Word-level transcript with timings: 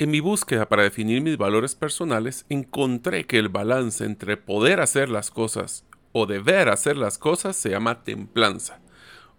En 0.00 0.10
mi 0.10 0.20
búsqueda 0.20 0.66
para 0.66 0.84
definir 0.84 1.20
mis 1.20 1.36
valores 1.36 1.74
personales, 1.74 2.46
encontré 2.48 3.26
que 3.26 3.36
el 3.36 3.50
balance 3.50 4.02
entre 4.02 4.38
poder 4.38 4.80
hacer 4.80 5.10
las 5.10 5.30
cosas 5.30 5.84
o 6.12 6.24
deber 6.24 6.70
hacer 6.70 6.96
las 6.96 7.18
cosas 7.18 7.54
se 7.54 7.68
llama 7.68 8.02
templanza. 8.02 8.80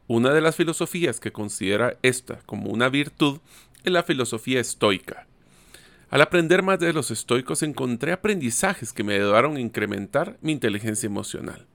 Una 0.05 0.31
de 0.31 0.39
las 0.39 0.55
filosofías 0.55 1.19
que 1.19 1.31
considera 1.31 1.97
esta 2.03 2.41
como 2.45 2.69
una 2.69 2.89
virtud 2.89 3.39
es 3.83 3.91
la 3.91 4.03
filosofía 4.03 4.59
estoica. 4.59 5.25
Al 6.11 6.21
aprender 6.21 6.61
más 6.61 6.77
de 6.77 6.93
los 6.93 7.09
estoicos 7.09 7.63
encontré 7.63 8.11
aprendizajes 8.11 8.93
que 8.93 9.03
me 9.03 9.15
ayudaron 9.15 9.55
a 9.57 9.61
incrementar 9.61 10.37
mi 10.41 10.51
inteligencia 10.51 11.07
emocional. 11.07 11.65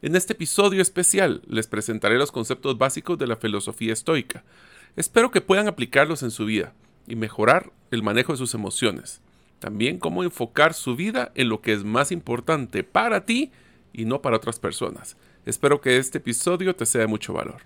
En 0.00 0.14
este 0.14 0.34
episodio 0.34 0.80
especial 0.80 1.42
les 1.48 1.66
presentaré 1.66 2.16
los 2.18 2.30
conceptos 2.30 2.78
básicos 2.78 3.18
de 3.18 3.26
la 3.26 3.34
filosofía 3.34 3.92
estoica. 3.92 4.44
Espero 4.94 5.32
que 5.32 5.40
puedan 5.40 5.66
aplicarlos 5.66 6.22
en 6.22 6.30
su 6.30 6.44
vida 6.44 6.72
y 7.08 7.16
mejorar 7.16 7.72
el 7.90 8.02
manejo 8.02 8.32
de 8.32 8.38
sus 8.38 8.54
emociones. 8.54 9.20
También 9.58 9.98
cómo 9.98 10.22
enfocar 10.22 10.74
su 10.74 10.94
vida 10.94 11.32
en 11.34 11.48
lo 11.48 11.60
que 11.60 11.72
es 11.72 11.84
más 11.84 12.12
importante 12.12 12.84
para 12.84 13.24
ti 13.24 13.50
y 13.92 14.04
no 14.04 14.22
para 14.22 14.36
otras 14.36 14.60
personas. 14.60 15.16
Espero 15.44 15.80
que 15.80 15.96
este 15.96 16.18
episodio 16.18 16.76
te 16.76 16.86
sea 16.86 17.00
de 17.00 17.06
mucho 17.06 17.32
valor. 17.32 17.62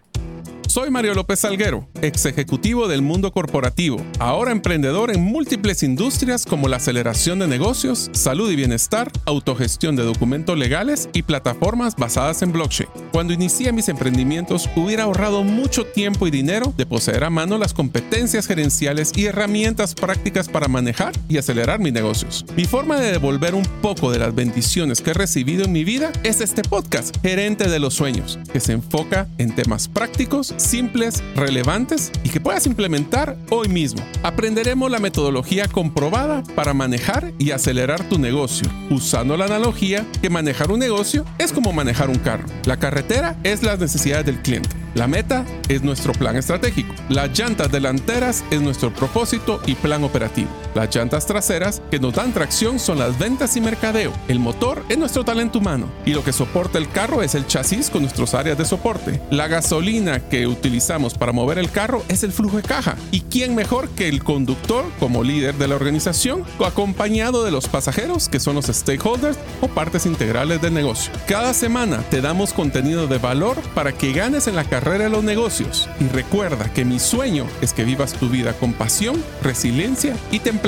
Soy 0.72 0.90
Mario 0.90 1.12
López 1.12 1.40
Salguero, 1.40 1.86
ex 2.00 2.24
ejecutivo 2.24 2.88
del 2.88 3.02
mundo 3.02 3.30
corporativo, 3.30 3.98
ahora 4.18 4.52
emprendedor 4.52 5.10
en 5.10 5.20
múltiples 5.20 5.82
industrias 5.82 6.46
como 6.46 6.66
la 6.66 6.78
aceleración 6.78 7.40
de 7.40 7.46
negocios, 7.46 8.08
salud 8.12 8.50
y 8.50 8.56
bienestar, 8.56 9.12
autogestión 9.26 9.96
de 9.96 10.02
documentos 10.02 10.56
legales 10.56 11.10
y 11.12 11.24
plataformas 11.24 11.94
basadas 11.96 12.40
en 12.40 12.52
blockchain. 12.52 12.88
Cuando 13.12 13.34
inicié 13.34 13.70
mis 13.72 13.90
emprendimientos 13.90 14.70
hubiera 14.74 15.02
ahorrado 15.02 15.44
mucho 15.44 15.84
tiempo 15.84 16.26
y 16.26 16.30
dinero 16.30 16.72
de 16.74 16.86
poseer 16.86 17.24
a 17.24 17.28
mano 17.28 17.58
las 17.58 17.74
competencias 17.74 18.46
gerenciales 18.46 19.12
y 19.14 19.26
herramientas 19.26 19.94
prácticas 19.94 20.48
para 20.48 20.68
manejar 20.68 21.12
y 21.28 21.36
acelerar 21.36 21.80
mis 21.80 21.92
negocios. 21.92 22.46
Mi 22.56 22.64
forma 22.64 22.98
de 22.98 23.12
devolver 23.12 23.54
un 23.54 23.66
poco 23.82 24.10
de 24.10 24.20
las 24.20 24.34
bendiciones 24.34 25.02
que 25.02 25.10
he 25.10 25.14
recibido 25.14 25.66
en 25.66 25.72
mi 25.72 25.84
vida 25.84 26.12
es 26.22 26.40
este 26.40 26.62
podcast, 26.62 27.14
Gerente 27.20 27.68
de 27.68 27.78
los 27.78 27.92
Sueños, 27.92 28.38
que 28.50 28.60
se 28.60 28.72
enfoca 28.72 29.28
en 29.36 29.54
temas 29.54 29.86
prácticos 29.86 30.31
simples, 30.40 31.22
relevantes 31.36 32.10
y 32.24 32.30
que 32.30 32.40
puedas 32.40 32.66
implementar 32.66 33.36
hoy 33.50 33.68
mismo. 33.68 34.02
Aprenderemos 34.22 34.90
la 34.90 34.98
metodología 34.98 35.68
comprobada 35.68 36.42
para 36.54 36.72
manejar 36.72 37.32
y 37.38 37.50
acelerar 37.50 38.08
tu 38.08 38.18
negocio, 38.18 38.68
usando 38.90 39.36
la 39.36 39.44
analogía 39.44 40.06
que 40.22 40.30
manejar 40.30 40.70
un 40.70 40.78
negocio 40.78 41.24
es 41.38 41.52
como 41.52 41.72
manejar 41.72 42.08
un 42.08 42.18
carro. 42.18 42.46
La 42.64 42.78
carretera 42.78 43.36
es 43.44 43.62
las 43.62 43.78
necesidades 43.78 44.24
del 44.24 44.40
cliente. 44.40 44.70
La 44.94 45.06
meta 45.06 45.44
es 45.68 45.82
nuestro 45.82 46.12
plan 46.12 46.36
estratégico. 46.36 46.94
Las 47.08 47.38
llantas 47.38 47.70
delanteras 47.70 48.44
es 48.50 48.60
nuestro 48.60 48.92
propósito 48.92 49.60
y 49.66 49.74
plan 49.74 50.04
operativo. 50.04 50.48
Las 50.74 50.94
llantas 50.94 51.26
traseras 51.26 51.82
que 51.90 51.98
nos 51.98 52.14
dan 52.14 52.32
tracción 52.32 52.78
son 52.78 52.98
las 52.98 53.18
ventas 53.18 53.56
y 53.56 53.60
mercadeo. 53.60 54.10
El 54.26 54.38
motor 54.38 54.82
es 54.88 54.96
nuestro 54.96 55.22
talento 55.22 55.58
humano 55.58 55.88
y 56.06 56.14
lo 56.14 56.24
que 56.24 56.32
soporta 56.32 56.78
el 56.78 56.88
carro 56.90 57.22
es 57.22 57.34
el 57.34 57.46
chasis 57.46 57.90
con 57.90 58.02
nuestras 58.02 58.32
áreas 58.32 58.56
de 58.56 58.64
soporte. 58.64 59.20
La 59.30 59.48
gasolina 59.48 60.20
que 60.20 60.46
utilizamos 60.46 61.14
para 61.14 61.32
mover 61.32 61.58
el 61.58 61.70
carro 61.70 62.02
es 62.08 62.22
el 62.22 62.32
flujo 62.32 62.56
de 62.56 62.62
caja. 62.62 62.96
¿Y 63.10 63.20
quién 63.20 63.54
mejor 63.54 63.90
que 63.90 64.08
el 64.08 64.24
conductor 64.24 64.84
como 64.98 65.22
líder 65.22 65.56
de 65.56 65.68
la 65.68 65.76
organización, 65.76 66.42
acompañado 66.64 67.44
de 67.44 67.50
los 67.50 67.68
pasajeros 67.68 68.30
que 68.30 68.40
son 68.40 68.54
los 68.54 68.66
stakeholders 68.66 69.38
o 69.60 69.68
partes 69.68 70.06
integrales 70.06 70.62
del 70.62 70.72
negocio? 70.72 71.12
Cada 71.28 71.52
semana 71.52 71.98
te 72.10 72.22
damos 72.22 72.54
contenido 72.54 73.06
de 73.06 73.18
valor 73.18 73.58
para 73.74 73.92
que 73.92 74.12
ganes 74.12 74.46
en 74.46 74.56
la 74.56 74.64
carrera 74.64 75.04
de 75.04 75.10
los 75.10 75.22
negocios. 75.22 75.88
Y 76.00 76.08
recuerda 76.08 76.72
que 76.72 76.86
mi 76.86 76.98
sueño 76.98 77.46
es 77.60 77.74
que 77.74 77.84
vivas 77.84 78.14
tu 78.14 78.30
vida 78.30 78.54
con 78.54 78.72
pasión, 78.72 79.22
resiliencia 79.42 80.16
y 80.30 80.38
templanza. 80.38 80.61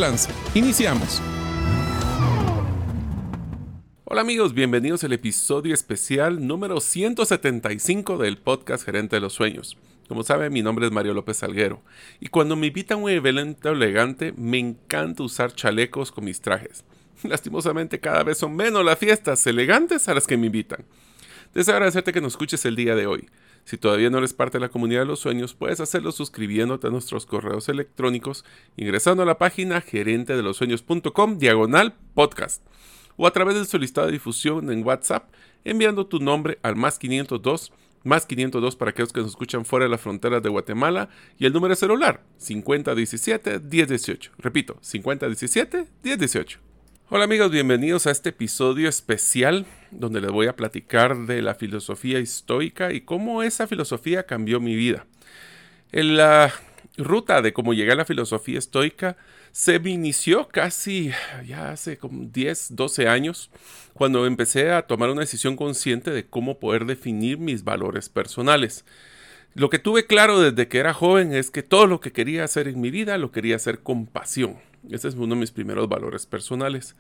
Iniciamos. 0.55 1.23
Hola 4.05 4.23
amigos, 4.23 4.53
bienvenidos 4.53 5.05
al 5.05 5.12
episodio 5.12 5.73
especial 5.73 6.45
número 6.45 6.81
175 6.81 8.19
del 8.19 8.38
podcast 8.38 8.84
Gerente 8.84 9.15
de 9.15 9.21
los 9.21 9.34
Sueños. 9.34 9.78
Como 10.09 10.25
saben, 10.25 10.53
mi 10.53 10.62
nombre 10.62 10.87
es 10.87 10.91
Mario 10.91 11.15
López 11.15 11.37
Salguero 11.37 11.81
y 12.19 12.27
cuando 12.27 12.56
me 12.56 12.66
invitan 12.66 12.99
a 12.99 13.03
un 13.03 13.10
evento 13.10 13.71
elegante 13.71 14.34
me 14.37 14.59
encanta 14.59 15.22
usar 15.22 15.55
chalecos 15.55 16.11
con 16.11 16.25
mis 16.25 16.41
trajes. 16.41 16.82
Lastimosamente 17.22 18.00
cada 18.00 18.25
vez 18.25 18.38
son 18.38 18.56
menos 18.56 18.84
las 18.84 18.99
fiestas 18.99 19.47
elegantes 19.47 20.09
a 20.09 20.15
las 20.15 20.26
que 20.26 20.37
me 20.37 20.47
invitan. 20.47 20.84
Deseo 21.55 21.75
agradecerte 21.75 22.12
que 22.12 22.21
nos 22.21 22.32
escuches 22.32 22.65
el 22.65 22.75
día 22.75 22.97
de 22.97 23.06
hoy. 23.06 23.28
Si 23.64 23.78
todavía 23.78 24.10
no 24.10 24.19
eres 24.19 24.34
parte 24.34 24.58
de 24.58 24.62
la 24.62 24.69
comunidad 24.69 25.00
de 25.00 25.06
los 25.06 25.20
sueños, 25.20 25.54
puedes 25.54 25.80
hacerlo 25.80 26.12
suscribiéndote 26.12 26.86
a 26.86 26.91
nuestros 26.91 27.26
correos 27.26 27.69
electrónicos, 27.69 28.44
ingresando 28.76 29.22
a 29.22 29.26
la 29.26 29.38
página 29.38 29.80
gerente 29.80 30.36
de 30.36 30.42
los 30.42 30.56
sueños.com 30.58 31.38
diagonal 31.38 31.94
podcast 32.14 32.62
o 33.16 33.26
a 33.26 33.32
través 33.32 33.54
del 33.54 33.66
solicitado 33.66 34.06
de 34.06 34.14
difusión 34.14 34.70
en 34.70 34.84
WhatsApp 34.84 35.32
enviando 35.64 36.06
tu 36.06 36.19
nombre 36.19 36.58
al 36.62 36.76
más 36.76 36.98
502 36.98 37.72
más 38.04 38.26
502 38.26 38.76
para 38.76 38.91
aquellos 38.91 39.12
que 39.12 39.20
nos 39.20 39.30
escuchan 39.30 39.64
fuera 39.64 39.84
de 39.84 39.91
las 39.91 40.00
fronteras 40.00 40.42
de 40.42 40.50
Guatemala 40.50 41.08
y 41.38 41.46
el 41.46 41.52
número 41.52 41.75
celular 41.75 42.22
5017-1018. 42.38 44.31
Repito, 44.38 44.76
5017-1018. 44.82 46.58
Hola 47.10 47.25
amigos, 47.25 47.50
bienvenidos 47.50 48.06
a 48.06 48.10
este 48.10 48.31
episodio 48.31 48.88
especial 48.88 49.66
donde 49.91 50.22
les 50.22 50.31
voy 50.31 50.47
a 50.47 50.56
platicar 50.56 51.26
de 51.26 51.42
la 51.42 51.54
filosofía 51.54 52.19
estoica 52.19 52.94
y 52.94 53.03
cómo 53.03 53.42
esa 53.42 53.66
filosofía 53.66 54.25
cambió 54.25 54.59
mi 54.59 54.75
vida. 54.75 55.04
En 55.93 56.16
la 56.16 56.50
ruta 56.97 57.43
de 57.43 57.53
cómo 57.53 57.75
llegué 57.75 57.93
a 57.93 57.97
la 57.97 58.06
filosofía 58.06 58.59
estoica 58.59 59.19
se 59.53 59.78
me 59.81 59.91
inició 59.91 60.48
casi 60.48 61.10
ya 61.47 61.72
hace 61.72 61.98
como 61.98 62.25
10, 62.25 62.75
12 62.75 63.06
años, 63.06 63.50
cuando 63.93 64.25
empecé 64.25 64.72
a 64.72 64.87
tomar 64.87 65.10
una 65.10 65.20
decisión 65.20 65.56
consciente 65.56 66.10
de 66.10 66.25
cómo 66.25 66.59
poder 66.59 66.87
definir 66.87 67.37
mis 67.37 67.64
valores 67.64 68.09
personales. 68.09 68.87
Lo 69.53 69.69
que 69.69 69.78
tuve 69.78 70.06
claro 70.06 70.41
desde 70.41 70.69
que 70.69 70.78
era 70.78 70.94
joven 70.94 71.34
es 71.34 71.50
que 71.50 71.62
todo 71.62 71.87
lo 71.87 72.00
que 72.00 72.12
quería 72.12 72.44
hacer 72.44 72.66
en 72.66 72.81
mi 72.81 72.91
vida 72.91 73.19
lo 73.19 73.31
quería 73.31 73.56
hacer 73.56 73.81
con 73.81 74.06
pasión. 74.06 74.56
Ese 74.91 75.09
es 75.09 75.15
uno 75.15 75.34
de 75.34 75.41
mis 75.41 75.50
primeros 75.50 75.89
valores 75.89 76.27
personales. 76.27 76.97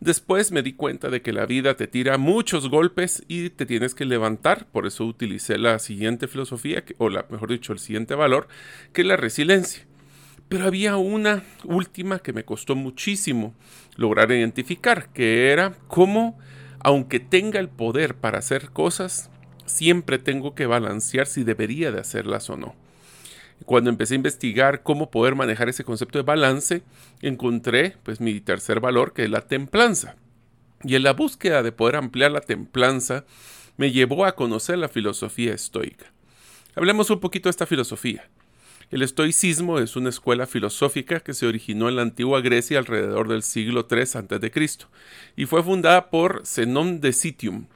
Después 0.00 0.50
me 0.50 0.62
di 0.62 0.72
cuenta 0.72 1.10
de 1.10 1.20
que 1.20 1.32
la 1.32 1.44
vida 1.44 1.76
te 1.76 1.86
tira 1.86 2.16
muchos 2.16 2.70
golpes 2.70 3.22
y 3.28 3.50
te 3.50 3.66
tienes 3.66 3.94
que 3.94 4.06
levantar. 4.06 4.66
Por 4.72 4.86
eso 4.86 5.04
utilicé 5.04 5.58
la 5.58 5.78
siguiente 5.78 6.26
filosofía, 6.26 6.82
o 6.96 7.10
mejor 7.10 7.50
dicho, 7.50 7.72
el 7.74 7.78
siguiente 7.78 8.14
valor, 8.14 8.48
que 8.94 9.02
es 9.02 9.06
la 9.06 9.16
resiliencia. 9.16 9.84
Pero 10.48 10.64
había 10.64 10.96
una 10.96 11.44
última 11.64 12.18
que 12.20 12.32
me 12.32 12.44
costó 12.44 12.74
muchísimo 12.74 13.54
lograr 13.96 14.32
identificar, 14.32 15.12
que 15.12 15.52
era 15.52 15.74
cómo, 15.86 16.38
aunque 16.80 17.20
tenga 17.20 17.60
el 17.60 17.68
poder 17.68 18.14
para 18.14 18.38
hacer 18.38 18.70
cosas, 18.70 19.30
siempre 19.66 20.18
tengo 20.18 20.54
que 20.54 20.66
balancear 20.66 21.26
si 21.26 21.44
debería 21.44 21.92
de 21.92 22.00
hacerlas 22.00 22.48
o 22.50 22.56
no. 22.56 22.74
Cuando 23.64 23.90
empecé 23.90 24.14
a 24.14 24.16
investigar 24.16 24.82
cómo 24.82 25.10
poder 25.10 25.34
manejar 25.34 25.68
ese 25.68 25.84
concepto 25.84 26.18
de 26.18 26.24
balance, 26.24 26.82
encontré 27.20 27.96
pues 28.02 28.20
mi 28.20 28.40
tercer 28.40 28.80
valor, 28.80 29.12
que 29.12 29.24
es 29.24 29.30
la 29.30 29.42
templanza. 29.42 30.16
Y 30.82 30.94
en 30.94 31.02
la 31.02 31.12
búsqueda 31.12 31.62
de 31.62 31.72
poder 31.72 31.96
ampliar 31.96 32.30
la 32.30 32.40
templanza, 32.40 33.24
me 33.76 33.92
llevó 33.92 34.24
a 34.24 34.34
conocer 34.34 34.78
la 34.78 34.88
filosofía 34.88 35.54
estoica. 35.54 36.12
Hablemos 36.74 37.10
un 37.10 37.20
poquito 37.20 37.48
de 37.48 37.50
esta 37.50 37.66
filosofía. 37.66 38.28
El 38.90 39.02
estoicismo 39.02 39.78
es 39.78 39.94
una 39.94 40.08
escuela 40.08 40.46
filosófica 40.46 41.20
que 41.20 41.32
se 41.32 41.46
originó 41.46 41.88
en 41.88 41.96
la 41.96 42.02
antigua 42.02 42.40
Grecia 42.40 42.78
alrededor 42.78 43.28
del 43.28 43.42
siglo 43.42 43.86
III 43.88 44.00
a.C. 44.00 44.68
y 45.36 45.46
fue 45.46 45.62
fundada 45.62 46.10
por 46.10 46.42
Zenón 46.44 47.00
de 47.00 47.12
Citium, 47.12 47.66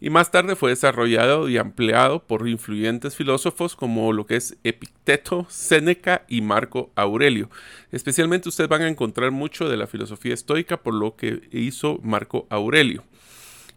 y 0.00 0.10
más 0.10 0.30
tarde 0.30 0.56
fue 0.56 0.70
desarrollado 0.70 1.48
y 1.48 1.58
ampliado 1.58 2.26
por 2.26 2.48
influyentes 2.48 3.16
filósofos 3.16 3.76
como 3.76 4.12
lo 4.12 4.26
que 4.26 4.36
es 4.36 4.56
Epicteto, 4.64 5.46
Séneca 5.48 6.24
y 6.28 6.40
Marco 6.40 6.90
Aurelio. 6.94 7.50
Especialmente 7.92 8.48
ustedes 8.48 8.70
van 8.70 8.82
a 8.82 8.88
encontrar 8.88 9.30
mucho 9.30 9.68
de 9.68 9.76
la 9.76 9.86
filosofía 9.86 10.34
estoica 10.34 10.78
por 10.78 10.94
lo 10.94 11.16
que 11.16 11.48
hizo 11.52 12.00
Marco 12.02 12.46
Aurelio. 12.48 13.04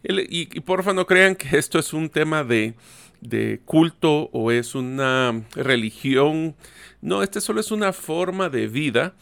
y, 0.02 0.56
y 0.56 0.60
porfa 0.60 0.92
no 0.92 1.06
crean 1.06 1.36
que 1.36 1.58
esto 1.58 1.78
es 1.78 1.92
un 1.92 2.08
tema 2.08 2.44
de 2.44 2.74
de 3.24 3.60
culto 3.64 4.28
o 4.32 4.52
es 4.52 4.74
una 4.74 5.44
religión. 5.56 6.54
No, 7.00 7.22
este 7.22 7.40
solo 7.40 7.60
es 7.60 7.72
una 7.72 7.92
forma 7.92 8.48
de 8.48 8.68
vida 8.68 9.14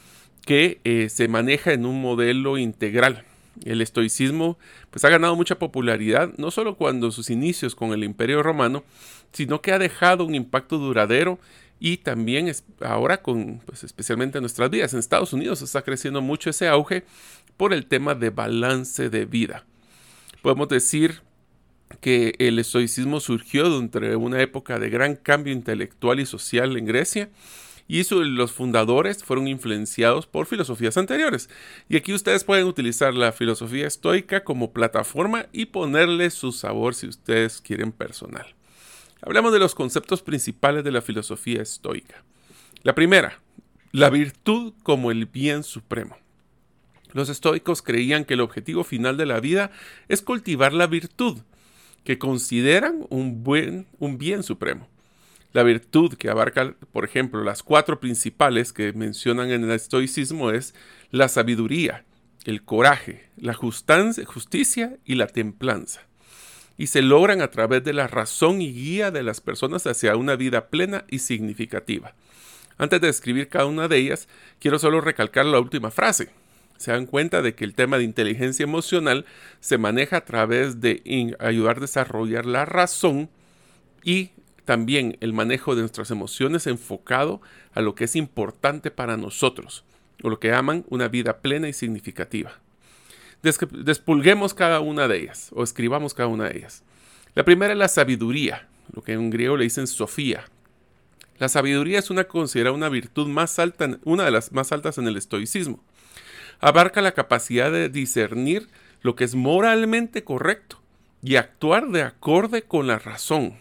que 0.45 0.81
eh, 0.85 1.09
se 1.09 1.29
maneja 1.29 1.73
en 1.73 1.87
un 1.87 2.03
modelo 2.03 2.59
integral. 2.59 3.25
El 3.65 3.81
estoicismo 3.81 4.59
pues 4.91 5.05
ha 5.05 5.09
ganado 5.09 5.37
mucha 5.37 5.59
popularidad, 5.59 6.33
no 6.37 6.51
solo 6.51 6.77
cuando 6.77 7.11
sus 7.11 7.31
inicios 7.31 7.75
con 7.75 7.93
el 7.93 8.05
Imperio 8.05 8.43
Romano, 8.43 8.85
sino 9.33 9.61
que 9.61 9.73
ha 9.73 9.79
dejado 9.79 10.25
un 10.25 10.35
impacto 10.35 10.79
duradero 10.79 11.39
y 11.79 11.99
también 11.99 12.49
es, 12.49 12.65
ahora 12.81 13.23
con 13.23 13.61
pues, 13.67 13.85
especialmente 13.85 14.39
en 14.39 14.43
nuestras 14.43 14.71
vidas. 14.71 14.93
En 14.93 15.01
Estados 15.01 15.33
Unidos 15.33 15.63
está 15.63 15.83
creciendo 15.83 16.23
mucho 16.23 16.51
ese 16.51 16.69
auge 16.69 17.05
por 17.57 17.73
el 17.73 17.87
tema 17.87 18.15
de 18.15 18.31
balance 18.31 19.11
de 19.11 19.25
vida. 19.25 19.65
Podemos 20.43 20.69
decir 20.69 21.23
que 22.01 22.35
el 22.39 22.59
estoicismo 22.59 23.21
surgió 23.21 23.79
entre 23.79 24.17
una 24.17 24.41
época 24.41 24.79
de 24.79 24.91
gran 24.91 25.17
cambio 25.17 25.53
intelectual 25.53 26.21
y 26.21 26.27
social 26.27 26.77
en 26.77 26.87
Grecia 26.87 27.31
y 27.89 28.03
los 28.05 28.53
fundadores 28.53 29.23
fueron 29.25 29.49
influenciados 29.49 30.27
por 30.27 30.47
filosofías 30.47 30.97
anteriores. 30.97 31.51
Y 31.89 31.97
aquí 31.97 32.13
ustedes 32.13 32.45
pueden 32.45 32.67
utilizar 32.67 33.15
la 33.15 33.33
filosofía 33.33 33.87
estoica 33.87 34.45
como 34.45 34.73
plataforma 34.73 35.47
y 35.53 35.67
ponerle 35.67 36.31
su 36.31 36.53
sabor 36.53 36.95
si 36.95 37.07
ustedes 37.07 37.61
quieren 37.61 37.93
personal. 37.93 38.55
Hablamos 39.21 39.53
de 39.53 39.59
los 39.59 39.75
conceptos 39.75 40.23
principales 40.23 40.85
de 40.85 40.93
la 40.93 41.03
filosofía 41.03 41.63
estoica. 41.63 42.25
La 42.83 42.95
primera, 42.95 43.41
la 43.93 44.11
virtud 44.11 44.73
como 44.83 45.11
el 45.11 45.27
bien 45.27 45.63
supremo. 45.63 46.17
Los 47.13 47.29
estoicos 47.29 47.83
creían 47.83 48.25
que 48.25 48.35
el 48.35 48.41
objetivo 48.41 48.85
final 48.85 49.17
de 49.17 49.27
la 49.27 49.39
vida 49.39 49.71
es 50.09 50.23
cultivar 50.23 50.73
la 50.73 50.87
virtud, 50.87 51.39
que 52.05 52.19
consideran 52.19 53.07
un, 53.11 53.45
buen, 53.45 53.87
un 53.99 54.19
bien 54.19 54.43
supremo. 54.43 54.89
La 55.53 55.63
virtud 55.63 56.15
que 56.15 56.31
abarca, 56.31 56.75
por 56.93 57.05
ejemplo, 57.05 57.45
las 57.45 57.63
cuatro 57.63 58.01
principales 58.01 58.73
que 58.73 58.93
mencionan 58.95 59.51
en 59.51 59.65
el 59.65 59.73
estoicismo 59.73 60.51
es 60.51 60.75
la 61.11 61.29
sabiduría, 61.29 62.05
el 62.45 62.63
coraje, 62.65 63.29
la 63.37 63.53
justicia 63.53 64.97
y 65.05 65.17
la 65.17 65.27
templanza. 65.27 66.01
Y 66.79 66.87
se 66.87 67.03
logran 67.03 67.43
a 67.43 67.51
través 67.51 67.85
de 67.85 67.93
la 67.93 68.07
razón 68.07 68.63
y 68.63 68.73
guía 68.73 69.11
de 69.11 69.23
las 69.23 69.43
personas 69.43 69.87
hacia 69.87 70.17
una 70.17 70.37
vida 70.37 70.69
plena 70.69 71.05
y 71.11 71.19
significativa. 71.19 72.15
Antes 72.79 73.03
de 73.03 73.09
describir 73.09 73.49
cada 73.49 73.67
una 73.67 73.89
de 73.89 73.99
ellas, 73.99 74.29
quiero 74.59 74.79
solo 74.79 75.03
recalcar 75.03 75.45
la 75.45 75.61
última 75.61 75.91
frase. 75.91 76.31
Se 76.79 76.91
dan 76.91 77.07
cuenta 77.07 77.43
de 77.43 77.55
que 77.55 77.65
el 77.65 77.75
tema 77.75 77.99
de 77.99 78.05
inteligencia 78.05 78.65
emocional 78.65 79.27
se 79.61 79.77
maneja 79.77 80.17
a 80.17 80.25
través 80.25 80.81
de 80.81 81.37
ayudar 81.39 81.77
a 81.77 81.81
desarrollar 81.81 82.47
la 82.47 82.65
razón 82.65 83.29
y 84.03 84.31
también 84.65 85.17
el 85.21 85.33
manejo 85.33 85.75
de 85.75 85.81
nuestras 85.81 86.11
emociones 86.11 86.67
enfocado 86.67 87.41
a 87.75 87.81
lo 87.81 87.95
que 87.95 88.05
es 88.05 88.17
importante 88.17 88.91
para 88.91 89.17
nosotros, 89.17 89.85
o 90.23 90.31
lo 90.31 90.39
que 90.39 90.49
llaman 90.49 90.85
una 90.89 91.09
vida 91.09 91.39
plena 91.39 91.69
y 91.69 91.73
significativa. 91.73 92.53
Despulguemos 93.43 94.55
cada 94.55 94.81
una 94.81 95.09
de 95.09 95.21
ellas, 95.21 95.51
o 95.53 95.65
escribamos 95.65 96.15
cada 96.15 96.29
una 96.29 96.49
de 96.49 96.59
ellas. 96.59 96.85
La 97.35 97.45
primera 97.45 97.73
es 97.73 97.79
la 97.79 97.89
sabiduría, 97.89 98.69
lo 98.93 99.03
que 99.03 99.15
en 99.15 99.31
griego 99.31 99.57
le 99.57 99.65
dicen 99.65 99.87
Sofía. 99.87 100.45
La 101.39 101.49
sabiduría 101.49 101.99
es 101.99 102.11
una 102.11 102.25
considerada 102.25 102.77
una 102.77 102.89
virtud 102.89 103.27
más 103.27 103.59
alta, 103.59 103.99
una 104.05 104.25
de 104.25 104.31
las 104.31 104.53
más 104.53 104.71
altas 104.71 104.99
en 104.99 105.09
el 105.09 105.17
estoicismo. 105.17 105.83
Abarca 106.61 107.01
la 107.01 107.13
capacidad 107.13 107.73
de 107.73 107.89
discernir 107.89 108.69
lo 109.01 109.17
que 109.17 109.25
es 109.25 109.35
moralmente 109.35 110.23
correcto 110.23 110.81
y 111.21 111.35
actuar 111.35 111.89
de 111.89 112.03
acorde 112.03 112.63
con 112.63 112.87
la 112.87 113.01
razón 113.01 113.57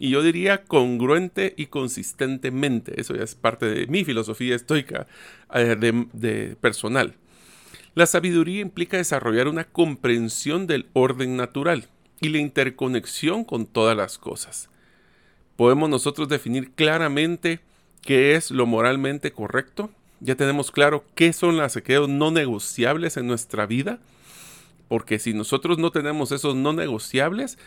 y 0.00 0.08
yo 0.08 0.22
diría 0.22 0.64
congruente 0.64 1.52
y 1.58 1.66
consistentemente. 1.66 2.98
Eso 2.98 3.14
ya 3.14 3.22
es 3.22 3.34
parte 3.34 3.66
de 3.66 3.86
mi 3.86 4.02
filosofía 4.02 4.56
estoica 4.56 5.06
eh, 5.54 5.76
de, 5.78 6.56
personal. 6.58 7.14
La 7.94 8.06
sabiduría 8.06 8.62
implica 8.62 8.96
desarrollar 8.96 9.46
una 9.46 9.64
comprensión 9.64 10.66
del 10.66 10.88
orden 10.94 11.36
natural 11.36 11.84
y 12.18 12.30
la 12.30 12.38
interconexión 12.38 13.44
con 13.44 13.66
todas 13.66 13.94
las 13.94 14.16
cosas. 14.16 14.70
Podemos 15.56 15.90
nosotros 15.90 16.30
definir 16.30 16.70
claramente 16.70 17.60
qué 18.00 18.36
es 18.36 18.50
lo 18.50 18.64
moralmente 18.64 19.32
correcto. 19.32 19.90
Ya 20.20 20.34
tenemos 20.34 20.70
claro 20.70 21.04
qué 21.14 21.34
son 21.34 21.58
las 21.58 21.74
saqueos 21.74 22.08
no 22.08 22.30
negociables 22.30 23.18
en 23.18 23.26
nuestra 23.26 23.66
vida. 23.66 23.98
Porque 24.90 25.20
si 25.20 25.34
nosotros 25.34 25.78
no 25.78 25.92
tenemos 25.92 26.32
esos 26.32 26.56
no 26.56 26.72
negociables, 26.72 27.58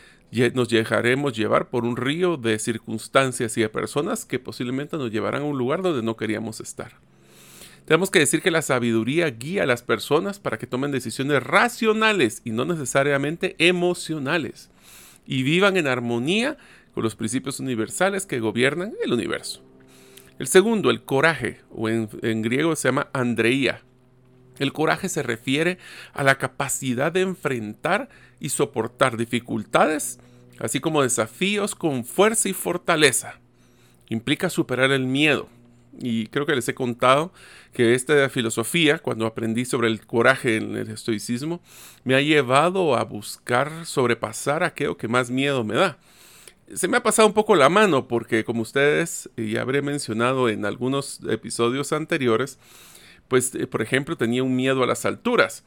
nos 0.53 0.67
dejaremos 0.67 1.31
llevar 1.31 1.69
por 1.69 1.85
un 1.85 1.95
río 1.95 2.35
de 2.35 2.59
circunstancias 2.59 3.57
y 3.57 3.61
de 3.61 3.69
personas 3.69 4.25
que 4.25 4.39
posiblemente 4.39 4.97
nos 4.97 5.09
llevarán 5.09 5.43
a 5.43 5.45
un 5.45 5.57
lugar 5.57 5.81
donde 5.81 6.03
no 6.03 6.17
queríamos 6.17 6.59
estar. 6.59 6.97
Tenemos 7.85 8.11
que 8.11 8.19
decir 8.19 8.41
que 8.41 8.51
la 8.51 8.61
sabiduría 8.61 9.29
guía 9.29 9.63
a 9.63 9.65
las 9.65 9.83
personas 9.83 10.39
para 10.39 10.57
que 10.57 10.67
tomen 10.67 10.91
decisiones 10.91 11.41
racionales 11.41 12.41
y 12.43 12.51
no 12.51 12.65
necesariamente 12.65 13.55
emocionales 13.57 14.69
y 15.25 15.43
vivan 15.43 15.77
en 15.77 15.87
armonía 15.87 16.57
con 16.93 17.03
los 17.03 17.15
principios 17.15 17.61
universales 17.61 18.25
que 18.25 18.41
gobiernan 18.41 18.95
el 19.01 19.13
universo. 19.13 19.63
El 20.39 20.47
segundo, 20.47 20.89
el 20.89 21.03
coraje, 21.03 21.61
o 21.71 21.87
en, 21.87 22.09
en 22.21 22.41
griego 22.41 22.75
se 22.75 22.89
llama 22.89 23.07
andreía. 23.13 23.81
El 24.59 24.73
coraje 24.73 25.09
se 25.09 25.23
refiere 25.23 25.77
a 26.13 26.23
la 26.23 26.37
capacidad 26.37 27.11
de 27.11 27.21
enfrentar 27.21 28.09
y 28.39 28.49
soportar 28.49 29.17
dificultades, 29.17 30.19
así 30.59 30.79
como 30.79 31.01
desafíos 31.01 31.75
con 31.75 32.05
fuerza 32.05 32.49
y 32.49 32.53
fortaleza. 32.53 33.39
Implica 34.09 34.49
superar 34.49 34.91
el 34.91 35.05
miedo. 35.05 35.49
Y 35.99 36.27
creo 36.27 36.45
que 36.45 36.55
les 36.55 36.67
he 36.67 36.73
contado 36.73 37.31
que 37.71 37.93
esta 37.93 38.27
filosofía, 38.29 38.99
cuando 38.99 39.25
aprendí 39.25 39.65
sobre 39.65 39.87
el 39.87 40.05
coraje 40.05 40.57
en 40.57 40.75
el 40.75 40.89
estoicismo, 40.89 41.61
me 42.03 42.15
ha 42.15 42.21
llevado 42.21 42.95
a 42.95 43.03
buscar 43.03 43.85
sobrepasar 43.85 44.63
aquello 44.63 44.97
que 44.97 45.07
más 45.07 45.29
miedo 45.29 45.63
me 45.63 45.75
da. 45.75 45.97
Se 46.73 46.87
me 46.87 46.97
ha 46.97 47.03
pasado 47.03 47.27
un 47.27 47.33
poco 47.33 47.55
la 47.55 47.69
mano 47.69 48.07
porque 48.07 48.43
como 48.43 48.61
ustedes 48.61 49.29
ya 49.37 49.61
habré 49.61 49.81
mencionado 49.81 50.49
en 50.49 50.65
algunos 50.65 51.19
episodios 51.29 51.93
anteriores, 51.93 52.57
pues 53.27 53.53
eh, 53.55 53.67
por 53.67 53.81
ejemplo 53.81 54.17
tenía 54.17 54.43
un 54.43 54.55
miedo 54.55 54.83
a 54.83 54.87
las 54.87 55.05
alturas. 55.05 55.63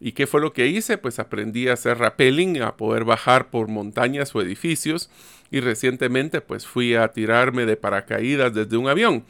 ¿Y 0.00 0.12
qué 0.12 0.26
fue 0.26 0.40
lo 0.40 0.54
que 0.54 0.66
hice? 0.66 0.96
Pues 0.96 1.18
aprendí 1.18 1.68
a 1.68 1.74
hacer 1.74 1.98
rappelling, 1.98 2.62
a 2.62 2.76
poder 2.76 3.04
bajar 3.04 3.50
por 3.50 3.68
montañas 3.68 4.34
o 4.34 4.40
edificios 4.40 5.10
y 5.50 5.60
recientemente 5.60 6.40
pues 6.40 6.66
fui 6.66 6.94
a 6.94 7.08
tirarme 7.08 7.66
de 7.66 7.76
paracaídas 7.76 8.54
desde 8.54 8.78
un 8.78 8.88
avión. 8.88 9.24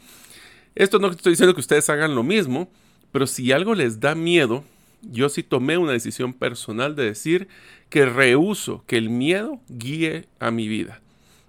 Esto 0.75 0.99
no 0.99 1.09
estoy 1.09 1.33
diciendo 1.33 1.53
que 1.53 1.59
ustedes 1.59 1.89
hagan 1.89 2.15
lo 2.15 2.23
mismo, 2.23 2.71
pero 3.11 3.27
si 3.27 3.51
algo 3.51 3.75
les 3.75 3.99
da 3.99 4.15
miedo, 4.15 4.63
yo 5.01 5.27
sí 5.27 5.43
tomé 5.43 5.77
una 5.77 5.91
decisión 5.91 6.33
personal 6.33 6.95
de 6.95 7.03
decir 7.03 7.49
que 7.89 8.05
rehuso 8.05 8.83
que 8.87 8.97
el 8.97 9.09
miedo 9.09 9.59
guíe 9.67 10.29
a 10.39 10.51
mi 10.51 10.67
vida. 10.69 11.01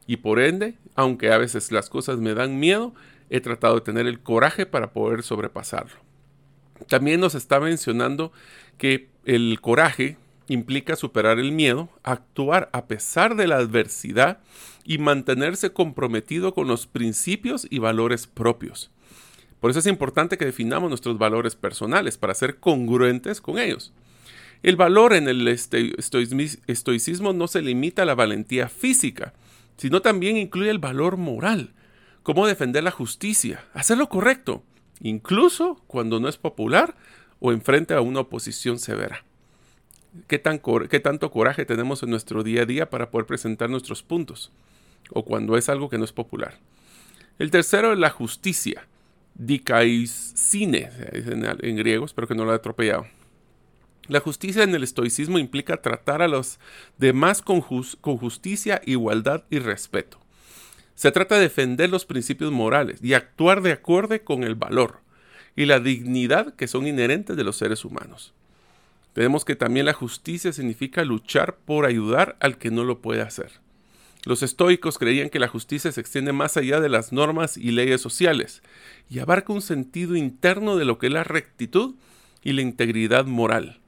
Y 0.07 0.17
por 0.17 0.41
ende, 0.41 0.75
aunque 0.97 1.33
a 1.33 1.39
veces 1.39 1.71
las 1.71 1.89
cosas 1.89 2.19
me 2.19 2.35
dan 2.35 2.59
miedo, 2.59 2.95
he 3.31 3.41
tratado 3.41 3.77
de 3.77 3.83
tener 3.83 4.07
el 4.07 4.21
coraje 4.21 4.67
para 4.67 4.93
poder 4.93 5.23
sobrepasarlo. 5.23 6.12
También 6.89 7.21
nos 7.21 7.35
está 7.35 7.61
mencionando 7.61 8.33
que 8.79 9.09
el 9.25 9.61
coraje 9.61 10.17
implica 10.49 10.97
superar 10.97 11.39
el 11.39 11.53
miedo, 11.53 11.89
actuar 12.03 12.69
a 12.73 12.87
pesar 12.87 13.37
de 13.37 13.47
la 13.47 13.57
adversidad 13.57 14.41
y 14.85 14.99
mantenerse 14.99 15.73
comprometido 15.73 16.55
con 16.55 16.67
los 16.67 16.87
principios 16.87 17.67
y 17.71 17.79
valores 17.79 18.27
propios. 18.27 18.91
Por 19.61 19.71
eso 19.71 19.79
es 19.79 19.87
importante 19.87 20.37
que 20.37 20.45
definamos 20.45 20.89
nuestros 20.89 21.19
valores 21.19 21.55
personales 21.55 22.19
para 22.19 22.35
ser 22.35 22.59
congruentes 22.59 23.41
con 23.41 23.59
ellos. 23.59 23.93
El 24.65 24.77
valor 24.77 25.13
en 25.13 25.29
el 25.29 25.47
estoicismo 25.47 27.33
no 27.33 27.49
se 27.49 27.63
limita 27.63 28.03
a 28.03 28.07
la 28.07 28.15
valentía 28.15 28.69
física, 28.69 29.35
sino 29.77 30.03
también 30.03 30.37
incluye 30.37 30.71
el 30.71 30.79
valor 30.79 31.17
moral, 31.17 31.73
cómo 32.23 32.47
defender 32.47 32.85
la 32.85 32.91
justicia, 32.91 33.65
hacer 33.73 33.99
lo 33.99 34.09
correcto, 34.09 34.65
incluso 35.03 35.81
cuando 35.87 36.21
no 36.21 36.29
es 36.29 36.39
popular 36.39 36.95
o 37.41 37.53
enfrente 37.53 37.93
a 37.95 38.01
una 38.01 38.21
oposición 38.21 38.79
severa. 38.79 39.25
¿Qué, 40.29 40.39
tan 40.39 40.61
¿Qué, 40.89 41.01
tanto 41.01 41.31
coraje 41.31 41.65
tenemos 41.65 42.03
en 42.03 42.11
nuestro 42.11 42.43
día 42.43 42.63
a 42.63 42.67
día 42.67 42.91
para 42.91 43.11
poder 43.11 43.27
presentar 43.27 43.69
nuestros 43.69 44.03
puntos? 44.03 44.53
O 45.11 45.25
cuando 45.25 45.57
es 45.57 45.69
algo 45.69 45.89
que 45.89 45.99
no 45.99 46.05
es 46.05 46.13
popular. 46.13 46.59
El 47.39 47.51
tercero 47.51 47.93
es 47.93 47.99
la 47.99 48.11
justicia. 48.11 48.87
Dikaisine, 49.35 50.91
en, 51.13 51.45
en 51.45 51.77
griego, 51.77 52.05
espero 52.05 52.29
que 52.29 52.35
no 52.35 52.45
lo 52.45 52.51
haya 52.51 52.59
atropellado. 52.59 53.07
La 54.09 54.21
justicia 54.21 54.63
en 54.63 54.75
el 54.75 54.83
estoicismo 54.83 55.39
implica 55.39 55.81
tratar 55.81 56.23
a 56.23 56.29
los 56.29 56.61
demás 56.99 57.41
con 57.41 57.61
justicia, 57.61 58.83
igualdad 58.85 59.45
y 59.49 59.59
respeto. 59.59 60.22
Se 60.95 61.13
trata 61.13 61.37
de 61.37 61.43
defender 61.43 61.91
los 61.91 62.05
principios 62.05 62.53
morales 62.53 62.99
y 63.03 63.15
actuar 63.15 63.63
de 63.63 63.73
acuerdo 63.73 64.23
con 64.25 64.45
el 64.45 64.55
valor 64.55 65.01
y 65.57 65.67
la 65.67 65.81
dignidad 65.81 66.55
que 66.55 66.69
son 66.69 66.87
inherentes 66.87 67.37
de 67.37 67.45
los 67.45 67.57
seres 67.57 67.85
humanos. 67.85 68.33
Vemos 69.15 69.45
que 69.45 69.57
también 69.57 69.87
la 69.87 69.93
justicia 69.93 70.53
significa 70.53 71.05
luchar 71.05 71.57
por 71.57 71.85
ayudar 71.85 72.37
al 72.41 72.57
que 72.57 72.71
no 72.71 72.85
lo 72.85 73.01
puede 73.01 73.21
hacer. 73.21 73.61
Los 74.25 74.43
estoicos 74.43 74.99
creían 74.99 75.31
que 75.31 75.41
la 75.41 75.49
justicia 75.49 75.91
se 75.91 76.01
extiende 76.01 76.33
más 76.33 76.57
allá 76.57 76.81
de 76.81 76.89
las 76.89 77.13
normas 77.13 77.57
y 77.57 77.73
leyes 77.73 78.01
sociales 78.01 78.63
y 79.11 79.19
abarca 79.19 79.53
un 79.53 79.63
sentido 79.63 80.15
interno 80.15 80.77
de 80.77 80.85
lo 80.85 80.99
que 80.99 81.09
es 81.09 81.13
la 81.13 81.25
rectitud 81.25 81.97
y 82.43 82.53
la 82.53 82.63
integridad 82.63 83.27
moral. 83.27 83.81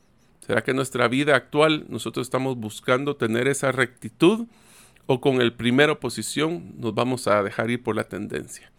¿Será 0.44 0.62
que 0.62 0.73
en 0.73 0.76
nuestra 0.76 1.08
vida 1.08 1.37
actual 1.37 1.87
nosotros 1.88 2.26
estamos 2.26 2.56
buscando 2.56 3.16
tener 3.16 3.49
esa 3.49 3.73
rectitud 3.73 4.46
o 5.06 5.20
con 5.20 5.40
el 5.40 5.52
primera 5.52 5.99
posición 6.00 6.75
nos 6.78 6.94
vamos 6.94 7.26
a 7.26 7.42
dejar 7.42 7.70
ir 7.70 7.82
por 7.82 7.96
la 7.96 8.04
tendencia? 8.04 8.70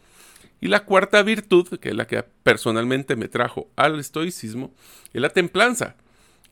Y 0.61 0.67
la 0.67 0.85
cuarta 0.85 1.21
virtud, 1.21 1.67
que 1.79 1.89
es 1.89 1.95
la 1.95 2.07
que 2.07 2.23
personalmente 2.43 3.15
me 3.15 3.27
trajo 3.27 3.69
al 3.75 3.99
estoicismo, 3.99 4.73
es 5.13 5.21
la 5.21 5.29
templanza. 5.29 5.95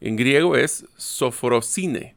En 0.02 0.16
griego 0.16 0.56
es 0.56 0.86
sofrosine. 0.98 2.16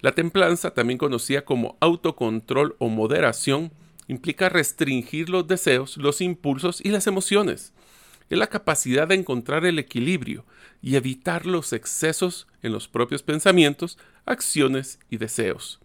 La 0.00 0.12
templanza, 0.12 0.72
también 0.72 0.98
conocida 0.98 1.44
como 1.44 1.76
autocontrol 1.80 2.76
o 2.78 2.88
moderación, 2.88 3.72
implica 4.06 4.48
restringir 4.48 5.28
los 5.28 5.46
deseos, 5.46 5.96
los 5.96 6.20
impulsos 6.20 6.80
y 6.84 6.90
las 6.90 7.06
emociones. 7.06 7.72
Es 8.30 8.38
la 8.38 8.48
capacidad 8.48 9.08
de 9.08 9.14
encontrar 9.14 9.64
el 9.64 9.78
equilibrio 9.78 10.44
y 10.82 10.96
evitar 10.96 11.46
los 11.46 11.72
excesos 11.72 12.46
en 12.62 12.72
los 12.72 12.88
propios 12.88 13.22
pensamientos, 13.22 13.98
acciones 14.26 14.98
y 15.08 15.16
deseos. 15.16 15.80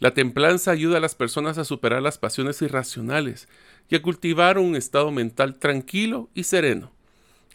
La 0.00 0.14
templanza 0.14 0.70
ayuda 0.70 0.98
a 0.98 1.00
las 1.00 1.16
personas 1.16 1.58
a 1.58 1.64
superar 1.64 2.02
las 2.02 2.18
pasiones 2.18 2.62
irracionales 2.62 3.48
y 3.88 3.96
a 3.96 4.02
cultivar 4.02 4.58
un 4.58 4.76
estado 4.76 5.10
mental 5.10 5.58
tranquilo 5.58 6.30
y 6.34 6.44
sereno. 6.44 6.92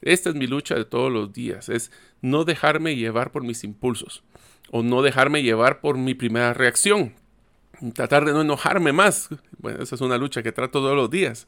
Esta 0.01 0.29
es 0.29 0.35
mi 0.35 0.47
lucha 0.47 0.75
de 0.75 0.83
todos 0.83 1.09
los 1.09 1.31
días, 1.31 1.69
es 1.69 1.91
no 2.21 2.43
dejarme 2.43 2.97
llevar 2.97 3.31
por 3.31 3.43
mis 3.43 3.63
impulsos 3.63 4.23
o 4.71 4.83
no 4.83 5.01
dejarme 5.01 5.43
llevar 5.43 5.79
por 5.79 5.97
mi 5.97 6.15
primera 6.15 6.53
reacción. 6.53 7.13
Tratar 7.93 8.25
de 8.25 8.33
no 8.33 8.41
enojarme 8.41 8.91
más. 8.91 9.29
Bueno, 9.59 9.81
esa 9.81 9.95
es 9.95 10.01
una 10.01 10.17
lucha 10.17 10.43
que 10.43 10.51
trato 10.51 10.79
todos 10.79 10.95
los 10.95 11.09
días. 11.09 11.47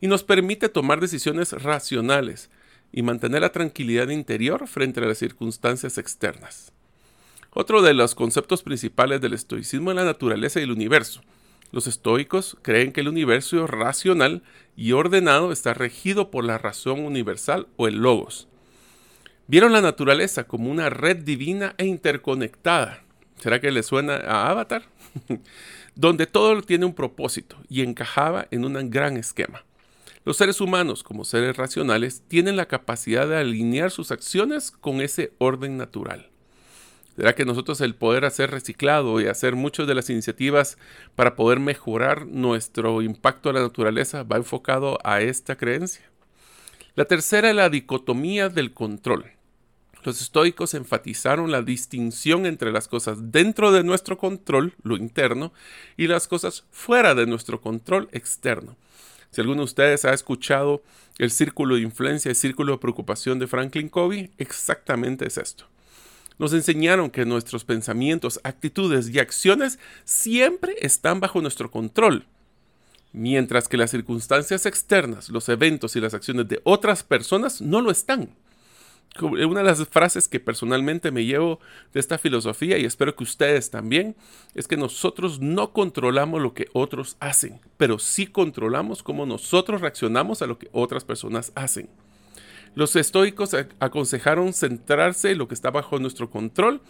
Y 0.00 0.06
nos 0.06 0.24
permite 0.24 0.68
tomar 0.68 1.00
decisiones 1.00 1.52
racionales 1.52 2.50
y 2.92 3.02
mantener 3.02 3.42
la 3.42 3.52
tranquilidad 3.52 4.08
interior 4.08 4.66
frente 4.66 5.00
a 5.00 5.04
las 5.04 5.18
circunstancias 5.18 5.98
externas. 5.98 6.72
Otro 7.58 7.80
de 7.80 7.94
los 7.94 8.14
conceptos 8.14 8.62
principales 8.62 9.22
del 9.22 9.32
estoicismo 9.32 9.90
es 9.90 9.96
la 9.96 10.04
naturaleza 10.04 10.60
y 10.60 10.64
el 10.64 10.72
universo. 10.72 11.22
Los 11.72 11.86
estoicos 11.86 12.58
creen 12.60 12.92
que 12.92 13.00
el 13.00 13.08
universo 13.08 13.66
racional 13.66 14.42
y 14.76 14.92
ordenado 14.92 15.50
está 15.50 15.72
regido 15.72 16.30
por 16.30 16.44
la 16.44 16.58
razón 16.58 17.00
universal 17.00 17.66
o 17.78 17.88
el 17.88 17.96
logos. 17.96 18.46
Vieron 19.46 19.72
la 19.72 19.80
naturaleza 19.80 20.44
como 20.44 20.70
una 20.70 20.90
red 20.90 21.16
divina 21.16 21.74
e 21.78 21.86
interconectada. 21.86 23.02
¿Será 23.38 23.58
que 23.58 23.70
le 23.70 23.82
suena 23.82 24.16
a 24.16 24.50
Avatar? 24.50 24.82
Donde 25.94 26.26
todo 26.26 26.60
tiene 26.60 26.84
un 26.84 26.94
propósito 26.94 27.56
y 27.70 27.80
encajaba 27.80 28.48
en 28.50 28.66
un 28.66 28.90
gran 28.90 29.16
esquema. 29.16 29.64
Los 30.26 30.36
seres 30.36 30.60
humanos, 30.60 31.02
como 31.02 31.24
seres 31.24 31.56
racionales, 31.56 32.22
tienen 32.28 32.56
la 32.56 32.66
capacidad 32.66 33.26
de 33.26 33.38
alinear 33.38 33.90
sus 33.90 34.12
acciones 34.12 34.70
con 34.70 35.00
ese 35.00 35.32
orden 35.38 35.78
natural. 35.78 36.28
¿Será 37.16 37.34
que 37.34 37.46
nosotros 37.46 37.80
el 37.80 37.94
poder 37.94 38.26
hacer 38.26 38.50
reciclado 38.50 39.22
y 39.22 39.26
hacer 39.26 39.56
muchas 39.56 39.86
de 39.86 39.94
las 39.94 40.10
iniciativas 40.10 40.76
para 41.14 41.34
poder 41.34 41.60
mejorar 41.60 42.26
nuestro 42.26 43.00
impacto 43.00 43.48
a 43.48 43.54
la 43.54 43.62
naturaleza 43.62 44.22
va 44.22 44.36
enfocado 44.36 44.98
a 45.02 45.22
esta 45.22 45.56
creencia? 45.56 46.10
La 46.94 47.06
tercera 47.06 47.48
es 47.48 47.56
la 47.56 47.70
dicotomía 47.70 48.50
del 48.50 48.74
control. 48.74 49.32
Los 50.04 50.20
estoicos 50.20 50.74
enfatizaron 50.74 51.50
la 51.50 51.62
distinción 51.62 52.44
entre 52.44 52.70
las 52.70 52.86
cosas 52.86 53.32
dentro 53.32 53.72
de 53.72 53.82
nuestro 53.82 54.18
control, 54.18 54.74
lo 54.82 54.96
interno, 54.96 55.54
y 55.96 56.08
las 56.08 56.28
cosas 56.28 56.64
fuera 56.70 57.14
de 57.14 57.26
nuestro 57.26 57.62
control 57.62 58.08
externo. 58.12 58.76
Si 59.30 59.40
alguno 59.40 59.62
de 59.62 59.64
ustedes 59.64 60.04
ha 60.04 60.12
escuchado 60.12 60.82
el 61.18 61.30
círculo 61.30 61.76
de 61.76 61.80
influencia 61.80 62.30
y 62.30 62.34
círculo 62.34 62.72
de 62.72 62.78
preocupación 62.78 63.38
de 63.38 63.46
Franklin 63.46 63.88
Covey, 63.88 64.30
exactamente 64.36 65.26
es 65.26 65.38
esto. 65.38 65.66
Nos 66.38 66.52
enseñaron 66.52 67.10
que 67.10 67.24
nuestros 67.24 67.64
pensamientos, 67.64 68.40
actitudes 68.44 69.08
y 69.08 69.18
acciones 69.18 69.78
siempre 70.04 70.74
están 70.80 71.20
bajo 71.20 71.40
nuestro 71.40 71.70
control, 71.70 72.26
mientras 73.12 73.68
que 73.68 73.78
las 73.78 73.90
circunstancias 73.90 74.66
externas, 74.66 75.30
los 75.30 75.48
eventos 75.48 75.96
y 75.96 76.00
las 76.00 76.12
acciones 76.12 76.48
de 76.48 76.60
otras 76.64 77.02
personas 77.02 77.62
no 77.62 77.80
lo 77.80 77.90
están. 77.90 78.30
Una 79.20 79.60
de 79.60 79.66
las 79.66 79.88
frases 79.88 80.28
que 80.28 80.40
personalmente 80.40 81.10
me 81.10 81.24
llevo 81.24 81.58
de 81.94 82.00
esta 82.00 82.18
filosofía 82.18 82.76
y 82.76 82.84
espero 82.84 83.16
que 83.16 83.24
ustedes 83.24 83.70
también 83.70 84.14
es 84.54 84.68
que 84.68 84.76
nosotros 84.76 85.40
no 85.40 85.72
controlamos 85.72 86.42
lo 86.42 86.52
que 86.52 86.68
otros 86.74 87.16
hacen, 87.18 87.60
pero 87.78 87.98
sí 87.98 88.26
controlamos 88.26 89.02
cómo 89.02 89.24
nosotros 89.24 89.80
reaccionamos 89.80 90.42
a 90.42 90.46
lo 90.46 90.58
que 90.58 90.68
otras 90.72 91.04
personas 91.04 91.50
hacen. 91.54 91.88
Los 92.76 92.94
estoicos 92.94 93.56
aconsejaron 93.80 94.52
centrarse 94.52 95.30
en 95.30 95.38
lo 95.38 95.48
que 95.48 95.54
está 95.54 95.70
bajo 95.70 95.98
nuestro 95.98 96.28
control 96.28 96.82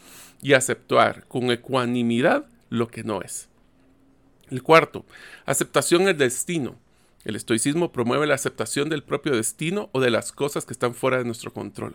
y 0.42 0.54
aceptar 0.54 1.24
con 1.28 1.48
ecuanimidad 1.52 2.46
lo 2.70 2.88
que 2.88 3.04
no 3.04 3.22
es. 3.22 3.48
El 4.50 4.64
cuarto, 4.64 5.04
aceptación 5.44 6.04
del 6.04 6.18
destino. 6.18 6.74
El 7.24 7.36
estoicismo 7.36 7.92
promueve 7.92 8.26
la 8.26 8.34
aceptación 8.34 8.88
del 8.88 9.04
propio 9.04 9.36
destino 9.36 9.88
o 9.92 10.00
de 10.00 10.10
las 10.10 10.32
cosas 10.32 10.66
que 10.66 10.72
están 10.72 10.92
fuera 10.92 11.18
de 11.18 11.24
nuestro 11.24 11.52
control. 11.52 11.94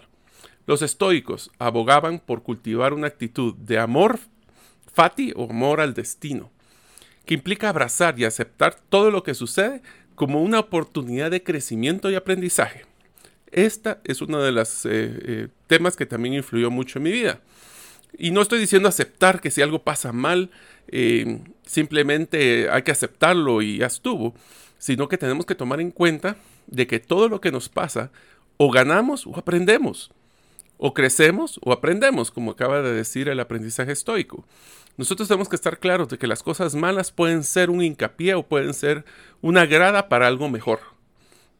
Los 0.67 0.81
estoicos 0.81 1.51
abogaban 1.59 2.19
por 2.19 2.43
cultivar 2.43 2.93
una 2.93 3.07
actitud 3.07 3.55
de 3.55 3.77
amor 3.77 4.19
fati 4.93 5.33
o 5.35 5.49
amor 5.49 5.81
al 5.81 5.93
destino, 5.93 6.49
que 7.25 7.33
implica 7.33 7.67
abrazar 7.67 8.17
y 8.17 8.23
aceptar 8.23 8.73
todo 8.87 9.11
lo 9.11 9.23
que 9.23 9.33
sucede 9.33 9.81
como 10.15 10.41
una 10.41 10.59
oportunidad 10.59 11.29
de 11.29 11.43
crecimiento 11.43 12.09
y 12.09 12.15
aprendizaje. 12.15 12.90
Esta 13.51 13.99
es 14.05 14.21
uno 14.21 14.41
de 14.41 14.51
los 14.51 14.85
eh, 14.85 14.89
eh, 14.91 15.47
temas 15.67 15.97
que 15.97 16.05
también 16.05 16.35
influyó 16.35 16.71
mucho 16.71 16.99
en 16.99 17.03
mi 17.03 17.11
vida. 17.11 17.41
Y 18.17 18.31
no 18.31 18.41
estoy 18.41 18.59
diciendo 18.59 18.87
aceptar 18.87 19.41
que 19.41 19.51
si 19.51 19.61
algo 19.61 19.83
pasa 19.83 20.13
mal, 20.13 20.51
eh, 20.87 21.39
simplemente 21.65 22.69
hay 22.69 22.83
que 22.83 22.91
aceptarlo 22.91 23.61
y 23.61 23.79
ya 23.79 23.87
estuvo, 23.87 24.33
sino 24.77 25.07
que 25.07 25.17
tenemos 25.17 25.45
que 25.45 25.55
tomar 25.55 25.81
en 25.81 25.91
cuenta 25.91 26.37
de 26.67 26.87
que 26.87 26.99
todo 26.99 27.27
lo 27.29 27.41
que 27.41 27.51
nos 27.51 27.69
pasa, 27.69 28.11
o 28.57 28.71
ganamos 28.71 29.27
o 29.27 29.37
aprendemos, 29.37 30.11
o 30.77 30.93
crecemos 30.93 31.59
o 31.63 31.73
aprendemos, 31.73 32.31
como 32.31 32.51
acaba 32.51 32.81
de 32.81 32.93
decir 32.93 33.27
el 33.27 33.39
aprendizaje 33.39 33.91
estoico. 33.91 34.45
Nosotros 34.97 35.27
tenemos 35.27 35.49
que 35.49 35.55
estar 35.55 35.79
claros 35.79 36.09
de 36.09 36.17
que 36.17 36.27
las 36.27 36.43
cosas 36.43 36.75
malas 36.75 37.11
pueden 37.11 37.43
ser 37.43 37.69
un 37.69 37.81
hincapié 37.81 38.33
o 38.35 38.47
pueden 38.47 38.73
ser 38.73 39.05
una 39.41 39.65
grada 39.65 40.09
para 40.09 40.27
algo 40.27 40.49
mejor 40.49 40.79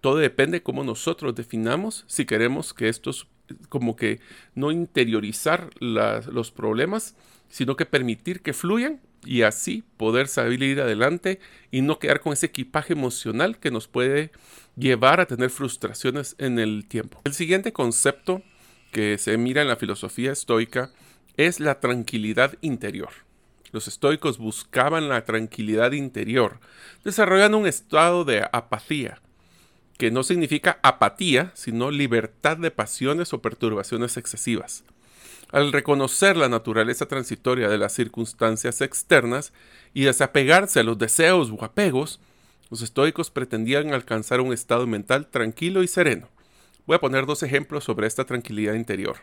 todo 0.02 0.18
depende 0.18 0.58
de 0.58 0.64
cómo 0.64 0.84
nosotros 0.84 1.36
definamos 1.36 2.04
si 2.08 2.26
queremos 2.26 2.74
que 2.74 2.90
estos, 2.90 3.28
como 3.70 3.96
que 3.96 4.20
no 4.56 4.72
interiorizar 4.72 5.70
los 5.80 6.52
problemas, 6.52 7.16
sino 7.50 7.76
que 7.76 7.86
permitir 7.86 8.42
que 8.42 8.54
fluyan 8.54 9.00
y 9.24 9.44
así 9.44 9.84
poder 9.98 10.28
salir 10.28 10.82
adelante 10.82 11.40
y 11.70 11.82
no 11.82 12.00
quedar 12.00 12.22
con 12.22 12.34
ese 12.34 12.48
equipaje 12.48 12.94
emocional 12.94 13.60
que 13.60 13.70
nos 13.70 13.88
puede 13.88 14.32
llevar 14.76 15.20
a 15.20 15.28
tener 15.28 15.52
frustraciones 15.52 16.36
en 16.40 16.58
el 16.58 16.88
tiempo. 16.88 17.22
El 17.24 17.34
siguiente 17.34 17.72
concepto 17.72 18.42
que 18.92 19.18
se 19.18 19.38
mira 19.38 19.62
en 19.62 19.68
la 19.68 19.76
filosofía 19.76 20.32
estoica 20.32 20.92
es 21.38 21.60
la 21.60 21.80
tranquilidad 21.80 22.56
interior. 22.62 23.10
Los 23.72 23.88
estoicos 23.88 24.38
buscaban 24.38 25.08
la 25.08 25.24
tranquilidad 25.24 25.94
interior, 25.94 26.60
desarrollando 27.04 27.58
un 27.58 27.68
estado 27.68 28.26
de 28.26 28.46
apatía, 28.52 29.22
que 30.02 30.10
no 30.10 30.24
significa 30.24 30.80
apatía, 30.82 31.52
sino 31.54 31.92
libertad 31.92 32.58
de 32.58 32.72
pasiones 32.72 33.34
o 33.34 33.42
perturbaciones 33.44 34.18
excesivas. 34.18 34.84
Al 35.52 35.72
reconocer 35.72 36.38
la 36.38 36.50
naturaleza 36.50 37.06
transitoria 37.06 37.70
de 37.70 37.78
las 37.78 37.94
circunstancias 37.94 38.82
externas 38.82 39.54
y 39.94 40.06
desapegarse 40.06 40.80
a 40.80 40.84
los 40.84 40.98
deseos 40.98 41.52
o 41.52 41.64
apegos, 41.64 42.20
los 42.72 42.82
estoicos 42.82 43.30
pretendían 43.30 43.94
alcanzar 43.94 44.42
un 44.42 44.54
estado 44.54 44.88
mental 44.88 45.28
tranquilo 45.28 45.84
y 45.84 45.88
sereno. 45.88 46.30
Voy 46.88 46.96
a 46.96 47.00
poner 47.00 47.28
dos 47.28 47.44
ejemplos 47.44 47.84
sobre 47.84 48.08
esta 48.08 48.26
tranquilidad 48.26 48.74
interior. 48.74 49.18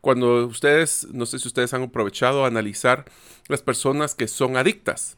Cuando 0.00 0.44
ustedes, 0.44 1.06
no 1.12 1.24
sé 1.24 1.38
si 1.38 1.46
ustedes 1.46 1.72
han 1.72 1.84
aprovechado 1.84 2.44
a 2.44 2.48
analizar 2.48 3.04
las 3.46 3.62
personas 3.62 4.16
que 4.16 4.26
son 4.26 4.56
adictas. 4.56 5.16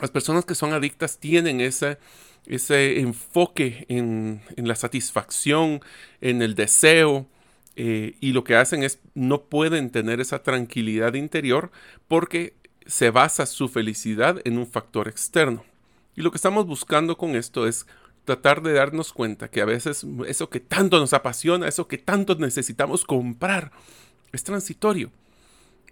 Las 0.00 0.10
personas 0.10 0.46
que 0.46 0.54
son 0.54 0.72
adictas 0.72 1.18
tienen 1.18 1.60
esa 1.60 1.98
ese 2.46 3.00
enfoque 3.00 3.86
en, 3.88 4.42
la 4.56 4.74
satisfacción, 4.74 5.80
en 6.20 6.42
el 6.42 6.54
deseo, 6.54 7.26
eh, 7.76 8.16
y 8.20 8.32
lo 8.32 8.44
que 8.44 8.56
hacen 8.56 8.82
es 8.82 9.00
no 9.14 9.42
pueden 9.42 9.90
tener 9.90 10.20
esa 10.20 10.42
tranquilidad 10.42 11.14
interior 11.14 11.72
porque 12.06 12.54
se 12.86 13.10
basa 13.10 13.46
su 13.46 13.68
felicidad 13.68 14.40
en 14.44 14.58
un 14.58 14.66
factor 14.66 15.08
externo. 15.08 15.64
Y 16.14 16.22
lo 16.22 16.30
que 16.30 16.36
estamos 16.36 16.66
buscando 16.66 17.16
con 17.16 17.34
esto 17.34 17.66
es 17.66 17.86
tratar 18.24 18.62
de 18.62 18.72
darnos 18.72 19.12
cuenta 19.12 19.48
que 19.48 19.60
a 19.60 19.64
veces 19.64 20.06
eso 20.26 20.48
que 20.48 20.60
tanto 20.60 20.98
nos 20.98 21.12
apasiona, 21.12 21.66
eso 21.66 21.88
que 21.88 21.98
tanto 21.98 22.36
necesitamos 22.36 23.04
comprar, 23.04 23.72
es 24.32 24.44
transitorio. 24.44 25.10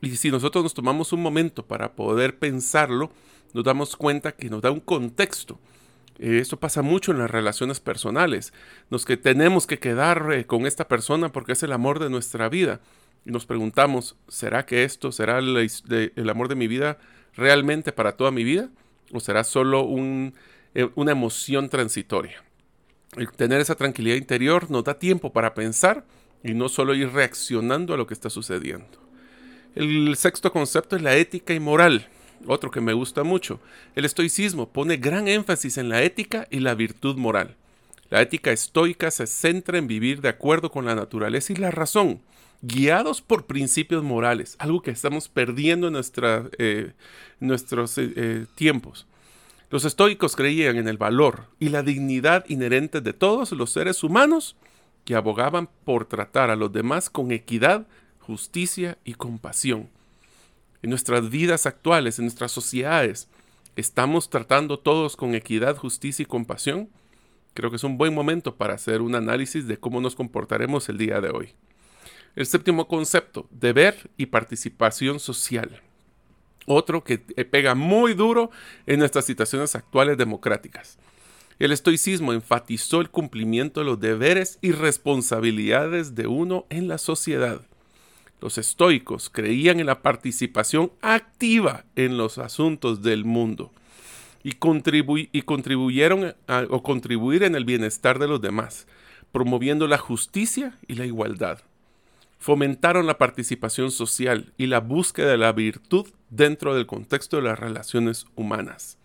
Y 0.00 0.16
si 0.16 0.30
nosotros 0.30 0.64
nos 0.64 0.74
tomamos 0.74 1.12
un 1.12 1.22
momento 1.22 1.64
para 1.64 1.92
poder 1.94 2.38
pensarlo, 2.38 3.10
nos 3.52 3.64
damos 3.64 3.96
cuenta 3.96 4.32
que 4.32 4.50
nos 4.50 4.62
da 4.62 4.70
un 4.70 4.80
contexto 4.80 5.58
eh, 6.18 6.38
esto 6.38 6.58
pasa 6.58 6.82
mucho 6.82 7.12
en 7.12 7.18
las 7.18 7.30
relaciones 7.30 7.80
personales. 7.80 8.52
Nos 8.90 9.04
que 9.04 9.16
tenemos 9.16 9.66
que 9.66 9.78
quedar 9.78 10.32
eh, 10.32 10.46
con 10.46 10.66
esta 10.66 10.88
persona 10.88 11.30
porque 11.30 11.52
es 11.52 11.62
el 11.62 11.72
amor 11.72 11.98
de 11.98 12.10
nuestra 12.10 12.48
vida. 12.48 12.80
Y 13.24 13.30
nos 13.30 13.46
preguntamos, 13.46 14.16
¿será 14.28 14.66
que 14.66 14.84
esto 14.84 15.12
será 15.12 15.38
el, 15.38 16.30
amor 16.30 16.48
de 16.48 16.54
mi 16.54 16.66
vida 16.66 16.98
realmente 17.34 17.92
para 17.92 18.12
toda 18.16 18.30
mi 18.30 18.44
vida? 18.44 18.68
¿O 19.12 19.20
será 19.20 19.44
solo 19.44 19.88
eh, 20.74 20.88
una 20.94 21.12
emoción 21.12 21.68
transitoria? 21.68 22.42
El 23.16 23.30
tener 23.30 23.60
esa 23.60 23.74
tranquilidad 23.74 24.16
interior 24.16 24.70
nos 24.70 24.84
da 24.84 24.98
tiempo 24.98 25.32
para 25.32 25.54
pensar 25.54 26.04
y 26.42 26.54
no 26.54 26.68
solo 26.68 26.94
ir 26.94 27.12
reaccionando 27.12 27.94
a 27.94 27.96
lo 27.96 28.06
que 28.06 28.14
está 28.14 28.30
sucediendo. 28.30 29.00
El 29.74 30.16
sexto 30.16 30.52
concepto 30.52 30.96
es 30.96 31.02
la 31.02 31.16
ética 31.16 31.54
y 31.54 31.60
moral. 31.60 32.08
Otro 32.46 32.70
que 32.70 32.80
me 32.80 32.92
gusta 32.92 33.24
mucho. 33.24 33.60
El 33.94 34.04
estoicismo 34.04 34.68
pone 34.68 34.96
gran 34.96 35.28
énfasis 35.28 35.78
en 35.78 35.88
la 35.88 36.02
ética 36.02 36.46
y 36.50 36.60
la 36.60 36.74
virtud 36.74 37.16
moral. 37.16 37.56
La 38.10 38.20
ética 38.20 38.52
estoica 38.52 39.10
se 39.10 39.26
centra 39.26 39.78
en 39.78 39.86
vivir 39.86 40.20
de 40.20 40.28
acuerdo 40.28 40.70
con 40.70 40.84
la 40.84 40.94
naturaleza 40.94 41.52
y 41.52 41.56
la 41.56 41.70
razón, 41.70 42.20
guiados 42.60 43.22
por 43.22 43.46
principios 43.46 44.04
morales, 44.04 44.56
algo 44.58 44.82
que 44.82 44.90
estamos 44.90 45.28
perdiendo 45.28 45.88
en 45.88 45.96
eh, 46.58 46.92
nuestros 47.40 47.98
eh, 47.98 48.12
eh, 48.14 48.46
tiempos. 48.54 49.06
Los 49.70 49.86
estoicos 49.86 50.36
creían 50.36 50.76
en 50.76 50.88
el 50.88 50.98
valor 50.98 51.46
y 51.58 51.70
la 51.70 51.82
dignidad 51.82 52.44
inherente 52.48 53.00
de 53.00 53.14
todos 53.14 53.52
los 53.52 53.70
seres 53.70 54.04
humanos 54.04 54.56
que 55.06 55.14
abogaban 55.14 55.70
por 55.84 56.04
tratar 56.04 56.50
a 56.50 56.56
los 56.56 56.70
demás 56.70 57.08
con 57.08 57.32
equidad, 57.32 57.86
justicia 58.20 58.98
y 59.04 59.14
compasión. 59.14 59.88
En 60.82 60.90
nuestras 60.90 61.30
vidas 61.30 61.66
actuales, 61.66 62.18
en 62.18 62.24
nuestras 62.24 62.50
sociedades, 62.50 63.28
¿estamos 63.76 64.28
tratando 64.28 64.80
todos 64.80 65.16
con 65.16 65.34
equidad, 65.36 65.76
justicia 65.76 66.24
y 66.24 66.26
compasión? 66.26 66.88
Creo 67.54 67.70
que 67.70 67.76
es 67.76 67.84
un 67.84 67.98
buen 67.98 68.12
momento 68.12 68.56
para 68.56 68.74
hacer 68.74 69.00
un 69.00 69.14
análisis 69.14 69.68
de 69.68 69.76
cómo 69.76 70.00
nos 70.00 70.16
comportaremos 70.16 70.88
el 70.88 70.98
día 70.98 71.20
de 71.20 71.30
hoy. 71.30 71.50
El 72.34 72.46
séptimo 72.46 72.88
concepto, 72.88 73.46
deber 73.50 74.10
y 74.16 74.26
participación 74.26 75.20
social. 75.20 75.82
Otro 76.66 77.04
que 77.04 77.18
pega 77.18 77.74
muy 77.74 78.14
duro 78.14 78.50
en 78.86 78.98
nuestras 78.98 79.24
situaciones 79.24 79.76
actuales 79.76 80.18
democráticas. 80.18 80.98
El 81.58 81.70
estoicismo 81.70 82.32
enfatizó 82.32 83.00
el 83.00 83.10
cumplimiento 83.10 83.80
de 83.80 83.86
los 83.86 84.00
deberes 84.00 84.58
y 84.62 84.72
responsabilidades 84.72 86.16
de 86.16 86.26
uno 86.26 86.66
en 86.70 86.88
la 86.88 86.98
sociedad. 86.98 87.60
Los 88.42 88.58
estoicos 88.58 89.30
creían 89.30 89.80
en 89.80 89.86
la 89.86 90.02
participación 90.02 90.92
activa 91.00 91.84
en 91.96 92.18
los 92.18 92.38
asuntos 92.38 93.02
del 93.02 93.24
mundo 93.24 93.72
y, 94.42 94.52
contribuyeron 94.52 96.34
o 96.68 96.82
contribuir 96.82 97.44
en 97.44 97.54
el 97.54 97.64
bienestar 97.64 98.18
de 98.18 98.28
los 98.28 98.40
demás, 98.40 98.86
promoviendo 99.30 99.86
la 99.86 99.98
justicia 99.98 100.76
y 100.88 100.96
la 100.96 101.06
igualdad 101.06 101.60
fomentaron 102.42 103.06
la 103.06 103.18
participación 103.18 103.92
social 103.92 104.52
y 104.58 104.66
la 104.66 104.80
búsqueda 104.80 105.30
de 105.30 105.36
la 105.38 105.52
virtud 105.52 106.08
dentro 106.28 106.74
del 106.74 106.86
contexto 106.86 107.36
de 107.36 107.44
las 107.44 107.56
relaciones 107.56 108.26
humanas. 108.34 108.98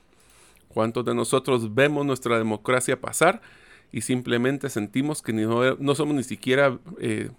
¿Cuántos 0.69 1.05
de 1.05 1.13
nosotros 1.13 1.75
vemos 1.75 2.03
nuestra 2.03 2.39
democracia 2.39 2.99
pasar 2.99 3.41
y 3.91 4.01
simplemente 4.01 4.71
sentimos 4.71 5.21
que 5.21 5.33
no, 5.33 5.93
somos 5.93 6.15
ni 6.15 6.23
siquiera 6.23 6.79
eh, 6.99 7.29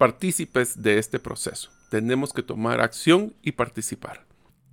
partícipes 0.00 0.82
de 0.82 0.96
este 0.96 1.18
proceso? 1.18 1.70
Tenemos 1.90 2.32
que 2.32 2.42
tomar 2.42 2.80
acción 2.80 3.34
y 3.42 3.52
participar. 3.52 4.24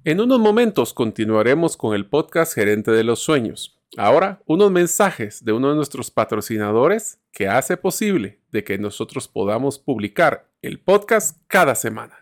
En 0.05 0.21
unos 0.21 0.39
momentos 0.39 0.93
continuaremos 0.93 1.75
con 1.75 1.93
el 1.93 2.05
podcast 2.05 2.55
Gerente 2.55 2.91
de 2.91 3.03
los 3.03 3.19
Sueños 3.19 3.77
Ahora, 3.95 4.41
unos 4.45 4.69
mensajes 4.69 5.43
de 5.45 5.53
uno 5.53 5.69
de 5.69 5.75
nuestros 5.75 6.11
patrocinadores 6.11 7.19
que 7.31 7.47
hace 7.47 7.77
posible 7.77 8.41
de 8.51 8.63
que 8.63 8.77
nosotros 8.77 9.27
podamos 9.27 9.79
publicar 9.79 10.49
el 10.61 10.79
podcast 10.79 11.37
cada 11.47 11.73
semana. 11.73 12.13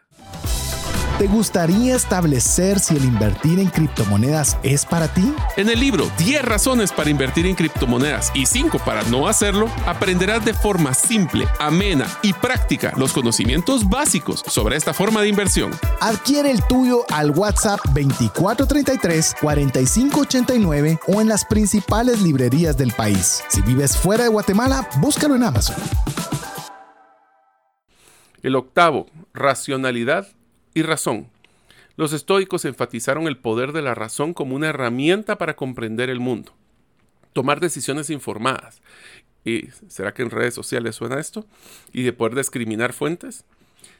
¿Te 1.17 1.27
gustaría 1.27 1.95
establecer 1.95 2.77
si 2.77 2.97
el 2.97 3.05
invertir 3.05 3.57
en 3.59 3.69
criptomonedas 3.69 4.57
es 4.63 4.85
para 4.85 5.07
ti? 5.07 5.33
En 5.55 5.69
el 5.69 5.79
libro 5.79 6.11
10 6.17 6.43
razones 6.43 6.91
para 6.91 7.09
invertir 7.09 7.45
en 7.45 7.55
criptomonedas 7.55 8.33
y 8.35 8.45
5 8.45 8.79
para 8.79 9.01
no 9.03 9.25
hacerlo, 9.25 9.69
aprenderás 9.85 10.43
de 10.43 10.53
forma 10.53 10.93
simple, 10.93 11.47
amena 11.57 12.05
y 12.21 12.33
práctica 12.33 12.91
los 12.97 13.13
conocimientos 13.13 13.87
básicos 13.87 14.43
sobre 14.45 14.75
esta 14.75 14.93
forma 14.93 15.21
de 15.21 15.29
inversión. 15.29 15.71
Adquiere 16.01 16.51
el 16.51 16.61
tuyo 16.67 17.05
al 17.09 17.31
WhatsApp 17.31 17.79
2433 17.93 19.35
4589 19.39 20.99
o 21.07 21.21
en 21.21 21.29
las 21.29 21.45
principales 21.45 22.21
librerías 22.21 22.75
del 22.75 22.91
país. 22.91 23.41
Si 23.47 23.61
vives 23.61 23.95
fuera 23.95 24.25
de 24.25 24.29
Guatemala, 24.31 24.85
búscalo 24.97 25.35
en 25.35 25.43
Amazon. 25.43 25.77
El 28.43 28.57
octavo, 28.57 29.07
racionalidad 29.33 30.27
y 30.75 30.83
razón. 30.83 31.29
Los 31.97 32.13
estoicos 32.13 32.65
enfatizaron 32.65 33.25
el 33.25 33.37
poder 33.37 33.71
de 33.71 33.81
la 33.81 33.95
razón 33.95 34.35
como 34.35 34.55
una 34.55 34.67
herramienta 34.67 35.37
para 35.39 35.55
comprender 35.55 36.11
el 36.11 36.19
mundo, 36.19 36.53
tomar 37.33 37.59
decisiones 37.59 38.11
informadas. 38.11 38.81
¿Y 39.45 39.69
será 39.87 40.13
que 40.13 40.21
en 40.21 40.29
redes 40.29 40.53
sociales 40.53 40.95
suena 40.95 41.19
esto? 41.19 41.47
Y 41.93 42.03
de 42.03 42.13
poder 42.13 42.35
discriminar 42.35 42.93
fuentes. 42.93 43.45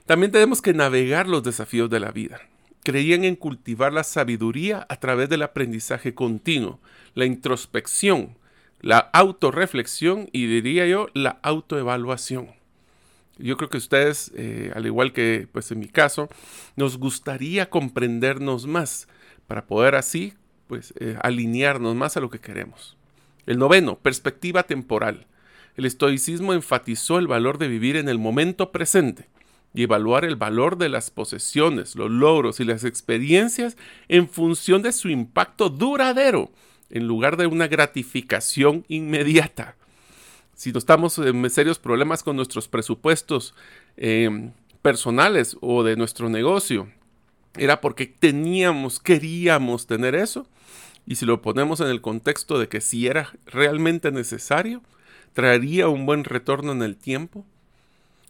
También 0.06 0.32
tenemos 0.32 0.62
que 0.62 0.74
navegar 0.74 1.28
los 1.28 1.44
desafíos 1.44 1.90
de 1.90 2.00
la 2.00 2.12
vida. 2.12 2.42
Creían 2.84 3.24
en 3.24 3.36
cultivar 3.36 3.94
la 3.94 4.04
sabiduría 4.04 4.86
a 4.90 4.98
través 4.98 5.30
del 5.30 5.42
aprendizaje 5.42 6.14
continuo, 6.14 6.80
la 7.14 7.26
introspección, 7.26 8.38
la 8.82 9.00
autorreflexión 9.00 10.30
y 10.32 10.48
diría 10.48 10.86
yo 10.86 11.08
la 11.14 11.40
autoevaluación. 11.42 12.65
Yo 13.38 13.58
creo 13.58 13.70
que 13.70 13.78
ustedes, 13.78 14.32
eh, 14.36 14.72
al 14.76 14.86
igual 14.86 15.12
que 15.12 15.48
pues 15.52 15.72
en 15.72 15.80
mi 15.80 15.88
caso, 15.88 16.30
nos 16.76 16.98
gustaría 16.98 17.70
comprendernos 17.70 18.66
más 18.66 19.08
para 19.48 19.66
poder 19.66 19.96
así 19.96 20.34
pues 20.68 20.94
eh, 21.00 21.18
alinearnos 21.22 21.96
más 21.96 22.18
a 22.18 22.22
lo 22.22 22.30
que 22.30 22.40
queremos. 22.40 22.98
El 23.46 23.60
noveno, 23.60 23.98
perspectiva 23.98 24.64
temporal. 24.64 25.28
El 25.76 25.86
estoicismo 25.86 26.54
enfatizó 26.54 27.20
el 27.20 27.28
valor 27.28 27.58
de 27.58 27.68
vivir 27.68 27.98
en 27.98 28.08
el 28.08 28.18
momento 28.18 28.72
presente 28.72 29.28
y 29.74 29.84
evaluar 29.84 30.24
el 30.24 30.38
valor 30.38 30.78
de 30.78 30.88
las 30.88 31.12
posesiones, 31.12 31.96
los 31.96 32.10
logros 32.10 32.62
y 32.62 32.64
las 32.64 32.86
experiencias 32.86 33.76
en 34.08 34.30
función 34.30 34.82
de 34.82 34.94
su 34.94 35.10
impacto 35.10 35.70
duradero, 35.70 36.50
en 36.90 37.08
lugar 37.08 37.36
de 37.36 37.48
una 37.48 37.68
gratificación 37.68 38.86
inmediata 38.88 39.76
si 40.56 40.72
estamos 40.76 41.18
en 41.18 41.50
serios 41.50 41.80
problemas 41.80 42.24
con 42.24 42.36
nuestros 42.36 42.68
presupuestos 42.68 43.54
eh, 43.98 44.52
personales 44.82 45.58
o 45.62 45.84
de 45.84 45.96
nuestro 45.96 46.30
negocio, 46.30 46.88
era 47.58 47.82
porque 47.82 48.08
teníamos, 48.08 49.00
queríamos 49.00 49.88
tener 49.88 50.16
eso. 50.16 50.48
Y 51.06 51.16
si 51.16 51.26
lo 51.26 51.42
ponemos 51.42 51.82
en 51.82 51.88
el 51.88 52.02
contexto 52.02 52.58
de 52.58 52.68
que 52.68 52.82
si 52.82 53.08
era 53.08 53.34
realmente 53.46 54.12
necesario, 54.12 54.82
traería 55.34 55.88
un 55.88 56.06
buen 56.06 56.24
retorno 56.24 56.72
en 56.72 56.82
el 56.82 56.96
tiempo. 56.96 57.46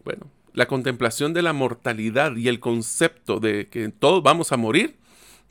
Bueno, 0.04 0.28
la 0.54 0.68
contemplación 0.68 1.34
de 1.34 1.42
la 1.42 1.54
mortalidad 1.54 2.36
y 2.36 2.48
el 2.48 2.60
concepto 2.60 3.40
de 3.40 3.68
que 3.68 3.90
todos 3.90 4.24
vamos 4.24 4.52
a 4.52 4.58
morir 4.58 4.96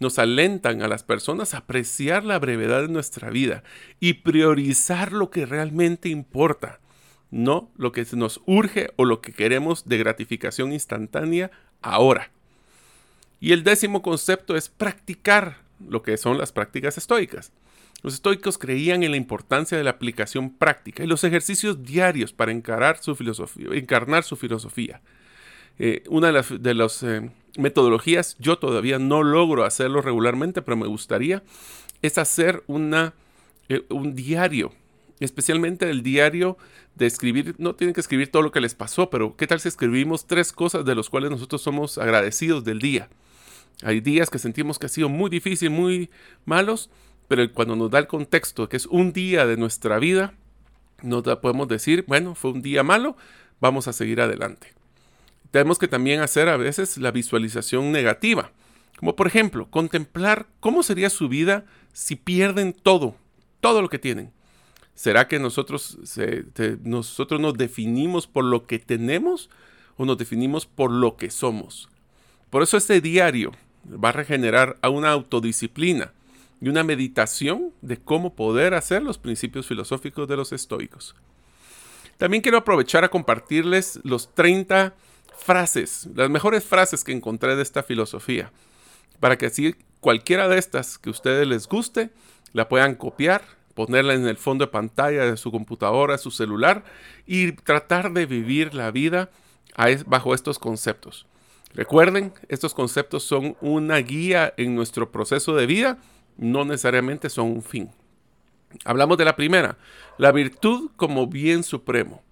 nos 0.00 0.18
alentan 0.18 0.82
a 0.82 0.88
las 0.88 1.02
personas 1.02 1.54
a 1.54 1.58
apreciar 1.58 2.24
la 2.24 2.38
brevedad 2.38 2.82
de 2.82 2.88
nuestra 2.88 3.30
vida 3.30 3.62
y 4.00 4.14
priorizar 4.14 5.12
lo 5.12 5.30
que 5.30 5.46
realmente 5.46 6.08
importa, 6.08 6.80
no 7.30 7.70
lo 7.76 7.92
que 7.92 8.06
nos 8.12 8.40
urge 8.46 8.90
o 8.96 9.04
lo 9.04 9.20
que 9.20 9.32
queremos 9.32 9.86
de 9.86 9.98
gratificación 9.98 10.72
instantánea 10.72 11.50
ahora. 11.82 12.30
Y 13.40 13.52
el 13.52 13.62
décimo 13.62 14.02
concepto 14.02 14.56
es 14.56 14.68
practicar 14.68 15.58
lo 15.86 16.02
que 16.02 16.16
son 16.16 16.38
las 16.38 16.52
prácticas 16.52 16.96
estoicas. 16.96 17.52
Los 18.02 18.14
estoicos 18.14 18.58
creían 18.58 19.02
en 19.02 19.12
la 19.12 19.16
importancia 19.16 19.78
de 19.78 19.84
la 19.84 19.90
aplicación 19.90 20.50
práctica 20.50 21.02
y 21.02 21.06
los 21.06 21.24
ejercicios 21.24 21.82
diarios 21.82 22.32
para 22.32 22.52
encarar 22.52 22.98
su 23.02 23.14
filosofía, 23.14 23.68
encarnar 23.72 24.24
su 24.24 24.36
filosofía. 24.36 25.00
Eh, 25.78 26.04
una 26.08 26.28
de 26.28 26.74
las, 26.74 27.02
eh, 27.02 27.30
metodologías, 27.56 28.36
yo 28.38 28.58
todavía 28.58 28.98
no 28.98 29.22
logro 29.22 29.64
hacerlo 29.64 30.00
regularmente, 30.02 30.62
pero 30.62 30.76
me 30.76 30.86
gustaría, 30.86 31.42
es 32.02 32.18
hacer 32.18 32.62
una, 32.66 33.14
eh, 33.68 33.84
un 33.90 34.14
diario, 34.14 34.72
especialmente 35.20 35.88
el 35.88 36.02
diario 36.02 36.56
de 36.94 37.06
escribir, 37.06 37.54
no 37.58 37.74
tienen 37.74 37.94
que 37.94 38.00
escribir 38.00 38.30
todo 38.30 38.42
lo 38.42 38.52
que 38.52 38.60
les 38.60 38.74
pasó, 38.74 39.10
pero 39.10 39.36
¿qué 39.36 39.46
tal 39.46 39.60
si 39.60 39.68
escribimos 39.68 40.26
tres 40.26 40.52
cosas 40.52 40.84
de 40.84 40.94
las 40.94 41.08
cuales 41.10 41.30
nosotros 41.30 41.62
somos 41.62 41.98
agradecidos 41.98 42.64
del 42.64 42.78
día? 42.78 43.08
Hay 43.82 44.00
días 44.00 44.30
que 44.30 44.38
sentimos 44.38 44.78
que 44.78 44.86
ha 44.86 44.88
sido 44.88 45.08
muy 45.08 45.30
difícil, 45.30 45.70
muy 45.70 46.10
malos, 46.44 46.90
pero 47.26 47.50
cuando 47.52 47.74
nos 47.74 47.90
da 47.90 47.98
el 47.98 48.06
contexto 48.06 48.68
que 48.68 48.76
es 48.76 48.86
un 48.86 49.12
día 49.12 49.46
de 49.46 49.56
nuestra 49.56 49.98
vida, 49.98 50.34
nos 51.02 51.22
podemos 51.38 51.66
decir, 51.68 52.04
bueno, 52.06 52.34
fue 52.34 52.52
un 52.52 52.62
día 52.62 52.82
malo, 52.84 53.16
vamos 53.60 53.88
a 53.88 53.92
seguir 53.92 54.20
adelante 54.20 54.74
tenemos 55.54 55.78
que 55.78 55.86
también 55.86 56.18
hacer 56.18 56.48
a 56.48 56.56
veces 56.56 56.98
la 56.98 57.12
visualización 57.12 57.92
negativa. 57.92 58.50
Como 58.98 59.14
por 59.14 59.28
ejemplo, 59.28 59.70
contemplar 59.70 60.48
cómo 60.58 60.82
sería 60.82 61.10
su 61.10 61.28
vida 61.28 61.64
si 61.92 62.16
pierden 62.16 62.72
todo, 62.72 63.14
todo 63.60 63.80
lo 63.80 63.88
que 63.88 64.00
tienen. 64.00 64.32
¿Será 64.96 65.28
que 65.28 65.38
nosotros, 65.38 65.96
nosotros 66.82 67.40
nos 67.40 67.54
definimos 67.54 68.26
por 68.26 68.44
lo 68.44 68.66
que 68.66 68.80
tenemos 68.80 69.48
o 69.96 70.04
nos 70.04 70.18
definimos 70.18 70.66
por 70.66 70.90
lo 70.90 71.16
que 71.16 71.30
somos? 71.30 71.88
Por 72.50 72.64
eso 72.64 72.76
este 72.76 73.00
diario 73.00 73.52
va 73.88 74.08
a 74.08 74.12
regenerar 74.12 74.76
a 74.82 74.88
una 74.88 75.12
autodisciplina 75.12 76.10
y 76.60 76.68
una 76.68 76.82
meditación 76.82 77.70
de 77.80 77.98
cómo 77.98 78.34
poder 78.34 78.74
hacer 78.74 79.04
los 79.04 79.18
principios 79.18 79.68
filosóficos 79.68 80.26
de 80.26 80.36
los 80.36 80.52
estoicos. 80.52 81.14
También 82.18 82.42
quiero 82.42 82.58
aprovechar 82.58 83.04
a 83.04 83.08
compartirles 83.08 84.00
los 84.02 84.34
30 84.34 84.96
frases, 85.36 86.08
las 86.14 86.30
mejores 86.30 86.64
frases 86.64 87.04
que 87.04 87.12
encontré 87.12 87.56
de 87.56 87.62
esta 87.62 87.82
filosofía, 87.82 88.52
para 89.20 89.38
que 89.38 89.46
así 89.46 89.74
cualquiera 90.00 90.48
de 90.48 90.58
estas 90.58 90.98
que 90.98 91.10
a 91.10 91.12
ustedes 91.12 91.46
les 91.46 91.66
guste, 91.66 92.10
la 92.52 92.68
puedan 92.68 92.94
copiar, 92.94 93.42
ponerla 93.74 94.14
en 94.14 94.26
el 94.26 94.36
fondo 94.36 94.66
de 94.66 94.70
pantalla 94.70 95.24
de 95.24 95.36
su 95.36 95.50
computadora, 95.50 96.18
su 96.18 96.30
celular 96.30 96.84
y 97.26 97.52
tratar 97.52 98.12
de 98.12 98.26
vivir 98.26 98.74
la 98.74 98.90
vida 98.90 99.30
bajo 100.06 100.34
estos 100.34 100.58
conceptos. 100.58 101.26
Recuerden, 101.74 102.32
estos 102.48 102.72
conceptos 102.72 103.24
son 103.24 103.56
una 103.60 103.98
guía 103.98 104.54
en 104.56 104.76
nuestro 104.76 105.10
proceso 105.10 105.56
de 105.56 105.66
vida, 105.66 105.98
no 106.36 106.64
necesariamente 106.64 107.28
son 107.28 107.50
un 107.50 107.62
fin. 107.62 107.90
Hablamos 108.84 109.18
de 109.18 109.24
la 109.24 109.36
primera, 109.36 109.76
la 110.18 110.32
virtud 110.32 110.90
como 110.96 111.26
bien 111.26 111.64
supremo. 111.64 112.22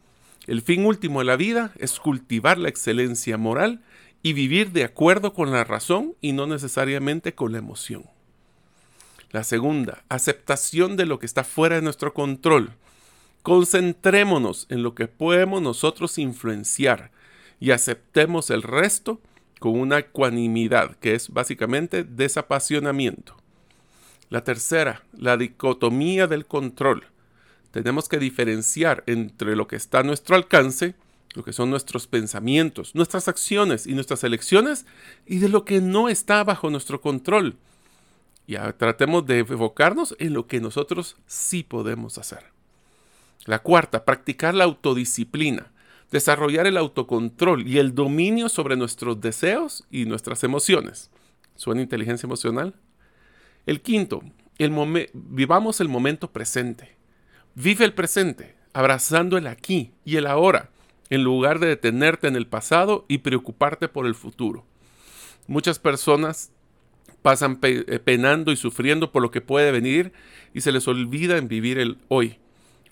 El 0.46 0.62
fin 0.62 0.84
último 0.84 1.20
de 1.20 1.26
la 1.26 1.36
vida 1.36 1.72
es 1.78 2.00
cultivar 2.00 2.58
la 2.58 2.68
excelencia 2.68 3.36
moral 3.36 3.82
y 4.22 4.32
vivir 4.32 4.72
de 4.72 4.84
acuerdo 4.84 5.34
con 5.34 5.52
la 5.52 5.64
razón 5.64 6.14
y 6.20 6.32
no 6.32 6.46
necesariamente 6.46 7.34
con 7.34 7.52
la 7.52 7.58
emoción. 7.58 8.04
La 9.30 9.44
segunda, 9.44 10.04
aceptación 10.08 10.96
de 10.96 11.06
lo 11.06 11.18
que 11.18 11.26
está 11.26 11.44
fuera 11.44 11.76
de 11.76 11.82
nuestro 11.82 12.12
control. 12.12 12.72
Concentrémonos 13.42 14.66
en 14.68 14.82
lo 14.82 14.94
que 14.94 15.08
podemos 15.08 15.62
nosotros 15.62 16.18
influenciar 16.18 17.10
y 17.58 17.70
aceptemos 17.70 18.50
el 18.50 18.62
resto 18.62 19.20
con 19.58 19.78
una 19.78 19.98
ecuanimidad, 19.98 20.96
que 20.96 21.14
es 21.14 21.28
básicamente 21.30 22.04
desapasionamiento. 22.04 23.36
La 24.28 24.44
tercera, 24.44 25.04
la 25.12 25.36
dicotomía 25.36 26.26
del 26.26 26.46
control. 26.46 27.04
Tenemos 27.72 28.08
que 28.08 28.18
diferenciar 28.18 29.02
entre 29.06 29.56
lo 29.56 29.66
que 29.66 29.76
está 29.76 30.00
a 30.00 30.02
nuestro 30.04 30.36
alcance, 30.36 30.94
lo 31.34 31.42
que 31.42 31.52
son 31.52 31.70
nuestros 31.70 32.06
pensamientos, 32.06 32.94
nuestras 32.94 33.26
acciones 33.26 33.86
y 33.86 33.94
nuestras 33.94 34.22
elecciones, 34.22 34.86
y 35.26 35.38
de 35.38 35.48
lo 35.48 35.64
que 35.64 35.80
no 35.80 36.08
está 36.08 36.44
bajo 36.44 36.70
nuestro 36.70 37.00
control. 37.00 37.56
Y 38.46 38.54
tratemos 38.78 39.26
de 39.26 39.40
enfocarnos 39.40 40.14
en 40.20 40.34
lo 40.34 40.46
que 40.46 40.60
nosotros 40.60 41.16
sí 41.26 41.64
podemos 41.64 42.18
hacer. 42.18 42.52
La 43.46 43.58
cuarta, 43.58 44.04
practicar 44.04 44.54
la 44.54 44.64
autodisciplina 44.64 45.72
desarrollar 46.12 46.66
el 46.66 46.76
autocontrol 46.76 47.66
y 47.66 47.78
el 47.78 47.94
dominio 47.94 48.48
sobre 48.48 48.76
nuestros 48.76 49.20
deseos 49.20 49.84
y 49.90 50.04
nuestras 50.04 50.44
emociones. 50.44 51.10
¿Suena 51.56 51.80
inteligencia 51.80 52.26
emocional? 52.26 52.74
El 53.66 53.80
quinto, 53.80 54.22
vivamos 55.14 55.80
el 55.80 55.88
momento 55.88 56.30
presente. 56.30 57.01
Vive 57.54 57.84
el 57.84 57.92
presente, 57.92 58.54
abrazando 58.72 59.36
el 59.36 59.46
aquí 59.46 59.92
y 60.04 60.16
el 60.16 60.26
ahora, 60.26 60.70
en 61.10 61.22
lugar 61.22 61.58
de 61.58 61.68
detenerte 61.68 62.28
en 62.28 62.36
el 62.36 62.46
pasado 62.46 63.04
y 63.08 63.18
preocuparte 63.18 63.88
por 63.88 64.06
el 64.06 64.14
futuro. 64.14 64.64
Muchas 65.46 65.78
personas 65.78 66.50
pasan 67.20 67.58
eh, 67.62 68.00
penando 68.02 68.52
y 68.52 68.56
sufriendo 68.56 69.12
por 69.12 69.22
lo 69.22 69.30
que 69.30 69.40
puede 69.40 69.70
venir 69.70 70.12
y 70.54 70.62
se 70.62 70.72
les 70.72 70.88
olvida 70.88 71.36
en 71.36 71.48
vivir 71.48 71.78
el 71.78 71.98
hoy 72.08 72.38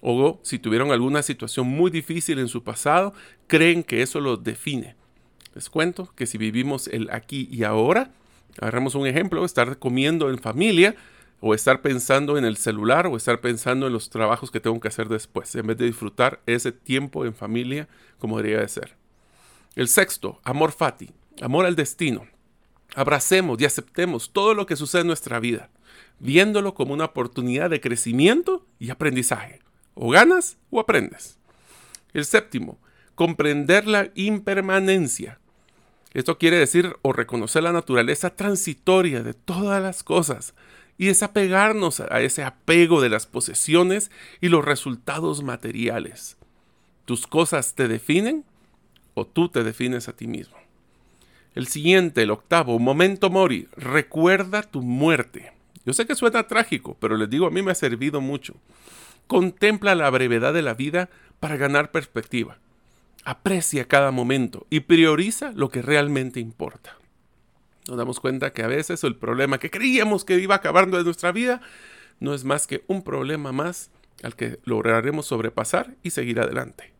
o 0.00 0.40
si 0.42 0.58
tuvieron 0.58 0.92
alguna 0.92 1.22
situación 1.22 1.66
muy 1.66 1.90
difícil 1.90 2.38
en 2.38 2.48
su 2.48 2.62
pasado, 2.62 3.12
creen 3.46 3.82
que 3.82 4.02
eso 4.02 4.20
los 4.20 4.42
define. 4.42 4.96
Les 5.54 5.68
cuento 5.68 6.12
que 6.14 6.26
si 6.26 6.38
vivimos 6.38 6.88
el 6.88 7.10
aquí 7.10 7.48
y 7.50 7.64
ahora, 7.64 8.12
agarramos 8.58 8.94
un 8.94 9.06
ejemplo, 9.06 9.44
estar 9.44 9.78
comiendo 9.78 10.30
en 10.30 10.38
familia 10.38 10.96
o 11.40 11.54
estar 11.54 11.80
pensando 11.80 12.36
en 12.36 12.44
el 12.44 12.56
celular 12.56 13.06
o 13.06 13.16
estar 13.16 13.40
pensando 13.40 13.86
en 13.86 13.92
los 13.92 14.10
trabajos 14.10 14.50
que 14.50 14.60
tengo 14.60 14.78
que 14.78 14.88
hacer 14.88 15.08
después, 15.08 15.54
en 15.54 15.66
vez 15.66 15.78
de 15.78 15.86
disfrutar 15.86 16.40
ese 16.46 16.70
tiempo 16.70 17.24
en 17.24 17.34
familia 17.34 17.88
como 18.18 18.36
debería 18.36 18.60
de 18.60 18.68
ser. 18.68 18.96
El 19.74 19.88
sexto, 19.88 20.40
amor 20.44 20.72
fati, 20.72 21.10
amor 21.40 21.64
al 21.64 21.76
destino. 21.76 22.26
Abracemos 22.94 23.60
y 23.60 23.64
aceptemos 23.64 24.32
todo 24.32 24.52
lo 24.54 24.66
que 24.66 24.76
sucede 24.76 25.02
en 25.02 25.06
nuestra 25.06 25.40
vida, 25.40 25.70
viéndolo 26.18 26.74
como 26.74 26.92
una 26.92 27.06
oportunidad 27.06 27.70
de 27.70 27.80
crecimiento 27.80 28.66
y 28.78 28.90
aprendizaje. 28.90 29.60
O 29.94 30.10
ganas 30.10 30.58
o 30.70 30.80
aprendes. 30.80 31.38
El 32.12 32.24
séptimo, 32.24 32.78
comprender 33.14 33.86
la 33.86 34.10
impermanencia. 34.14 35.38
Esto 36.12 36.38
quiere 36.38 36.58
decir 36.58 36.96
o 37.02 37.12
reconocer 37.12 37.62
la 37.62 37.72
naturaleza 37.72 38.30
transitoria 38.30 39.22
de 39.22 39.34
todas 39.34 39.80
las 39.80 40.02
cosas 40.02 40.54
y 41.00 41.06
desapegarnos 41.06 42.00
a 42.00 42.20
ese 42.20 42.44
apego 42.44 43.00
de 43.00 43.08
las 43.08 43.24
posesiones 43.24 44.10
y 44.42 44.50
los 44.50 44.62
resultados 44.62 45.42
materiales. 45.42 46.36
¿Tus 47.06 47.26
cosas 47.26 47.74
te 47.74 47.88
definen 47.88 48.44
o 49.14 49.26
tú 49.26 49.48
te 49.48 49.64
defines 49.64 50.10
a 50.10 50.12
ti 50.12 50.26
mismo? 50.26 50.58
El 51.54 51.68
siguiente, 51.68 52.20
el 52.22 52.30
octavo, 52.30 52.78
momento 52.78 53.30
mori, 53.30 53.66
recuerda 53.78 54.60
tu 54.60 54.82
muerte. 54.82 55.54
Yo 55.86 55.94
sé 55.94 56.04
que 56.04 56.14
suena 56.14 56.46
trágico, 56.46 56.98
pero 57.00 57.16
les 57.16 57.30
digo, 57.30 57.46
a 57.46 57.50
mí 57.50 57.62
me 57.62 57.70
ha 57.70 57.74
servido 57.74 58.20
mucho. 58.20 58.56
Contempla 59.26 59.94
la 59.94 60.10
brevedad 60.10 60.52
de 60.52 60.60
la 60.60 60.74
vida 60.74 61.08
para 61.40 61.56
ganar 61.56 61.92
perspectiva. 61.92 62.58
Aprecia 63.24 63.88
cada 63.88 64.10
momento 64.10 64.66
y 64.68 64.80
prioriza 64.80 65.52
lo 65.52 65.70
que 65.70 65.80
realmente 65.80 66.40
importa. 66.40 66.99
Nos 67.90 67.98
damos 67.98 68.20
cuenta 68.20 68.52
que 68.52 68.62
a 68.62 68.68
veces 68.68 69.02
el 69.02 69.16
problema 69.16 69.58
que 69.58 69.68
creíamos 69.68 70.24
que 70.24 70.38
iba 70.38 70.54
acabando 70.54 70.96
de 70.96 71.02
nuestra 71.02 71.32
vida 71.32 71.60
no 72.20 72.34
es 72.34 72.44
más 72.44 72.68
que 72.68 72.84
un 72.86 73.02
problema 73.02 73.50
más 73.50 73.90
al 74.22 74.36
que 74.36 74.60
lograremos 74.64 75.26
sobrepasar 75.26 75.96
y 76.04 76.10
seguir 76.10 76.38
adelante. 76.38 76.92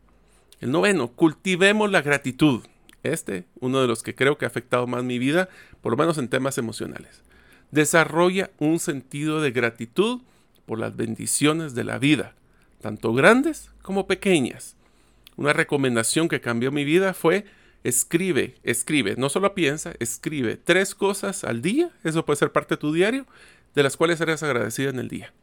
El 0.59 0.71
noveno, 0.71 1.07
cultivemos 1.07 1.89
la 1.89 2.01
gratitud. 2.01 2.65
Este, 3.03 3.45
uno 3.61 3.79
de 3.81 3.87
los 3.87 4.03
que 4.03 4.15
creo 4.15 4.37
que 4.37 4.43
ha 4.43 4.49
afectado 4.49 4.85
más 4.85 5.05
mi 5.05 5.17
vida, 5.17 5.47
por 5.79 5.93
lo 5.93 5.97
menos 5.97 6.17
en 6.17 6.27
temas 6.27 6.57
emocionales. 6.57 7.23
Desarrolla 7.71 8.51
un 8.59 8.77
sentido 8.79 9.39
de 9.39 9.51
gratitud 9.51 10.19
por 10.65 10.77
las 10.77 10.97
bendiciones 10.97 11.73
de 11.73 11.85
la 11.85 11.99
vida, 11.99 12.35
tanto 12.81 13.13
grandes 13.13 13.71
como 13.81 14.07
pequeñas. 14.07 14.75
Una 15.37 15.53
recomendación 15.53 16.27
que 16.27 16.41
cambió 16.41 16.69
mi 16.69 16.83
vida 16.83 17.13
fue 17.13 17.45
escribe, 17.83 18.55
escribe, 18.63 19.15
no 19.17 19.29
solo 19.29 19.53
piensa, 19.53 19.93
escribe 19.99 20.57
tres 20.57 20.95
cosas 20.95 21.43
al 21.43 21.61
día, 21.61 21.89
eso 22.03 22.25
puede 22.25 22.37
ser 22.37 22.51
parte 22.51 22.75
de 22.75 22.79
tu 22.79 22.93
diario, 22.93 23.25
de 23.75 23.83
las 23.83 23.97
cuales 23.97 24.21
eres 24.21 24.43
agradecido 24.43 24.89
en 24.89 24.99
el 24.99 25.07
día. 25.07 25.33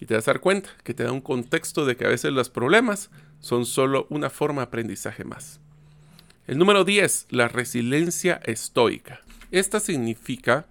Y 0.00 0.06
te 0.06 0.14
das 0.14 0.28
a 0.28 0.32
dar 0.32 0.40
cuenta 0.40 0.70
que 0.84 0.94
te 0.94 1.04
da 1.04 1.12
un 1.12 1.20
contexto 1.20 1.84
de 1.84 1.96
que 1.96 2.04
a 2.04 2.08
veces 2.08 2.32
los 2.32 2.50
problemas 2.50 3.10
son 3.40 3.66
solo 3.66 4.06
una 4.10 4.30
forma 4.30 4.62
de 4.62 4.66
aprendizaje 4.66 5.24
más. 5.24 5.60
El 6.46 6.58
número 6.58 6.84
10, 6.84 7.26
la 7.30 7.48
resiliencia 7.48 8.40
estoica. 8.44 9.20
Esta 9.50 9.80
significa 9.80 10.66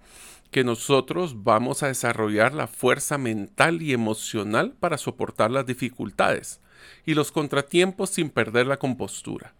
que 0.50 0.64
nosotros 0.64 1.44
vamos 1.44 1.82
a 1.82 1.88
desarrollar 1.88 2.54
la 2.54 2.66
fuerza 2.66 3.18
mental 3.18 3.82
y 3.82 3.92
emocional 3.92 4.74
para 4.80 4.98
soportar 4.98 5.50
las 5.50 5.66
dificultades 5.66 6.60
y 7.04 7.14
los 7.14 7.32
contratiempos 7.32 8.10
sin 8.10 8.30
perder 8.30 8.66
la 8.66 8.78
compostura. 8.78 9.52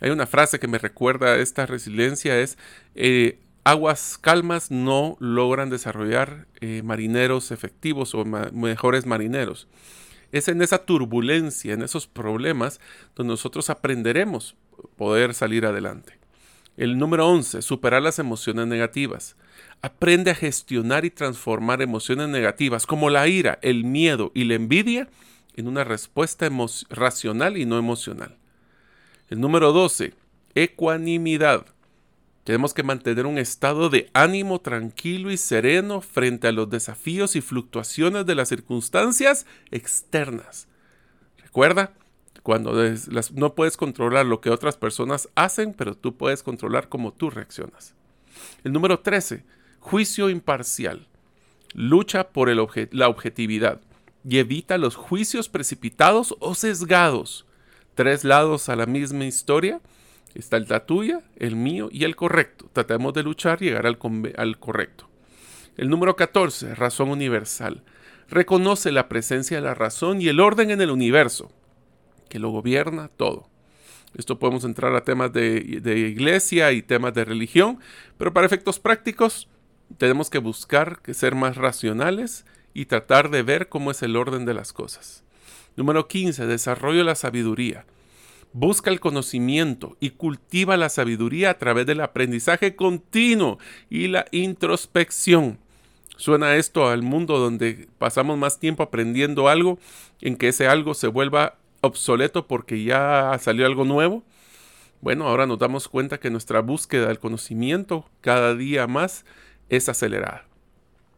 Hay 0.00 0.10
una 0.10 0.26
frase 0.26 0.58
que 0.58 0.68
me 0.68 0.78
recuerda 0.78 1.28
a 1.28 1.38
esta 1.38 1.66
resiliencia, 1.66 2.38
es 2.38 2.56
eh, 2.94 3.40
aguas 3.64 4.18
calmas 4.18 4.70
no 4.70 5.16
logran 5.20 5.70
desarrollar 5.70 6.46
eh, 6.60 6.82
marineros 6.82 7.50
efectivos 7.50 8.14
o 8.14 8.24
mejores 8.24 9.06
marineros. 9.06 9.68
Es 10.30 10.48
en 10.48 10.62
esa 10.62 10.84
turbulencia, 10.84 11.74
en 11.74 11.82
esos 11.82 12.06
problemas, 12.06 12.80
donde 13.14 13.32
nosotros 13.32 13.70
aprenderemos 13.70 14.56
poder 14.96 15.34
salir 15.34 15.66
adelante. 15.66 16.18
El 16.76 16.96
número 16.96 17.26
11, 17.28 17.60
superar 17.60 18.02
las 18.02 18.18
emociones 18.18 18.68
negativas. 18.68 19.36
Aprende 19.82 20.30
a 20.30 20.34
gestionar 20.34 21.04
y 21.04 21.10
transformar 21.10 21.82
emociones 21.82 22.28
negativas 22.28 22.86
como 22.86 23.10
la 23.10 23.26
ira, 23.26 23.58
el 23.62 23.84
miedo 23.84 24.30
y 24.32 24.44
la 24.44 24.54
envidia 24.54 25.08
en 25.56 25.66
una 25.66 25.82
respuesta 25.82 26.48
racional 26.88 27.56
y 27.56 27.66
no 27.66 27.78
emocional. 27.78 28.36
El 29.28 29.40
número 29.40 29.72
12. 29.72 30.14
Ecuanimidad. 30.54 31.66
Tenemos 32.44 32.72
que 32.72 32.82
mantener 32.82 33.26
un 33.26 33.36
estado 33.36 33.90
de 33.90 34.08
ánimo 34.14 34.60
tranquilo 34.60 35.30
y 35.30 35.36
sereno 35.36 36.00
frente 36.00 36.48
a 36.48 36.52
los 36.52 36.70
desafíos 36.70 37.36
y 37.36 37.42
fluctuaciones 37.42 38.24
de 38.24 38.34
las 38.34 38.48
circunstancias 38.48 39.44
externas. 39.70 40.66
Recuerda, 41.42 41.92
cuando 42.42 42.72
no 43.34 43.54
puedes 43.54 43.76
controlar 43.76 44.24
lo 44.24 44.40
que 44.40 44.48
otras 44.48 44.78
personas 44.78 45.28
hacen, 45.34 45.74
pero 45.74 45.94
tú 45.94 46.16
puedes 46.16 46.42
controlar 46.42 46.88
cómo 46.88 47.12
tú 47.12 47.28
reaccionas. 47.28 47.94
El 48.64 48.72
número 48.72 49.00
13 49.00 49.44
Juicio 49.80 50.28
imparcial. 50.28 51.06
Lucha 51.74 52.28
por 52.30 52.48
la 52.48 53.08
objetividad 53.08 53.80
y 54.28 54.38
evita 54.38 54.78
los 54.78 54.96
juicios 54.96 55.48
precipitados 55.48 56.34
o 56.40 56.54
sesgados. 56.54 57.46
Tres 57.98 58.22
lados 58.22 58.68
a 58.68 58.76
la 58.76 58.86
misma 58.86 59.24
historia. 59.24 59.80
Está 60.32 60.60
la 60.60 60.86
tuya, 60.86 61.22
el 61.34 61.56
mío 61.56 61.88
y 61.90 62.04
el 62.04 62.14
correcto. 62.14 62.70
Tratemos 62.72 63.12
de 63.12 63.24
luchar 63.24 63.60
y 63.60 63.64
llegar 63.64 63.86
al, 63.86 63.98
al 64.36 64.58
correcto. 64.60 65.08
El 65.76 65.88
número 65.90 66.14
14, 66.14 66.76
razón 66.76 67.08
universal. 67.08 67.82
Reconoce 68.28 68.92
la 68.92 69.08
presencia 69.08 69.56
de 69.56 69.64
la 69.64 69.74
razón 69.74 70.22
y 70.22 70.28
el 70.28 70.38
orden 70.38 70.70
en 70.70 70.80
el 70.80 70.92
universo, 70.92 71.50
que 72.28 72.38
lo 72.38 72.50
gobierna 72.50 73.08
todo. 73.08 73.48
Esto 74.16 74.38
podemos 74.38 74.62
entrar 74.62 74.94
a 74.94 75.02
temas 75.02 75.32
de, 75.32 75.80
de 75.82 75.98
iglesia 75.98 76.70
y 76.70 76.82
temas 76.82 77.14
de 77.14 77.24
religión, 77.24 77.80
pero 78.16 78.32
para 78.32 78.46
efectos 78.46 78.78
prácticos, 78.78 79.48
tenemos 79.96 80.30
que 80.30 80.38
buscar 80.38 81.00
ser 81.10 81.34
más 81.34 81.56
racionales 81.56 82.46
y 82.74 82.86
tratar 82.86 83.28
de 83.28 83.42
ver 83.42 83.68
cómo 83.68 83.90
es 83.90 84.00
el 84.04 84.14
orden 84.14 84.44
de 84.44 84.54
las 84.54 84.72
cosas. 84.72 85.24
Número 85.78 86.08
15. 86.08 86.46
Desarrollo 86.46 87.04
la 87.04 87.14
sabiduría. 87.14 87.86
Busca 88.52 88.90
el 88.90 88.98
conocimiento 88.98 89.96
y 90.00 90.10
cultiva 90.10 90.76
la 90.76 90.88
sabiduría 90.88 91.50
a 91.50 91.58
través 91.58 91.86
del 91.86 92.00
aprendizaje 92.00 92.74
continuo 92.74 93.60
y 93.88 94.08
la 94.08 94.26
introspección. 94.32 95.60
Suena 96.16 96.56
esto 96.56 96.88
al 96.88 97.02
mundo 97.02 97.38
donde 97.38 97.88
pasamos 97.98 98.36
más 98.36 98.58
tiempo 98.58 98.82
aprendiendo 98.82 99.46
algo 99.46 99.78
en 100.20 100.34
que 100.34 100.48
ese 100.48 100.66
algo 100.66 100.94
se 100.94 101.06
vuelva 101.06 101.58
obsoleto 101.80 102.48
porque 102.48 102.82
ya 102.82 103.38
salió 103.40 103.64
algo 103.64 103.84
nuevo. 103.84 104.24
Bueno, 105.00 105.28
ahora 105.28 105.46
nos 105.46 105.60
damos 105.60 105.86
cuenta 105.86 106.18
que 106.18 106.28
nuestra 106.28 106.58
búsqueda 106.58 107.06
del 107.06 107.20
conocimiento 107.20 108.04
cada 108.20 108.56
día 108.56 108.88
más 108.88 109.24
es 109.68 109.88
acelerada. 109.88 110.44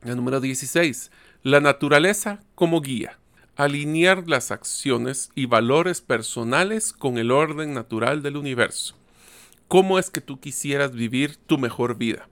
El 0.04 0.16
número 0.16 0.38
16. 0.38 1.10
La 1.44 1.60
naturaleza 1.60 2.40
como 2.54 2.82
guía 2.82 3.19
alinear 3.64 4.26
las 4.26 4.50
acciones 4.50 5.30
y 5.34 5.44
valores 5.44 6.00
personales 6.00 6.92
con 6.94 7.18
el 7.18 7.30
orden 7.30 7.74
natural 7.74 8.22
del 8.22 8.38
universo. 8.38 8.96
¿Cómo 9.68 9.98
es 9.98 10.08
que 10.08 10.22
tú 10.22 10.40
quisieras 10.40 10.92
vivir 10.92 11.36
tu 11.36 11.58
mejor 11.58 11.96
vida? 11.96 12.26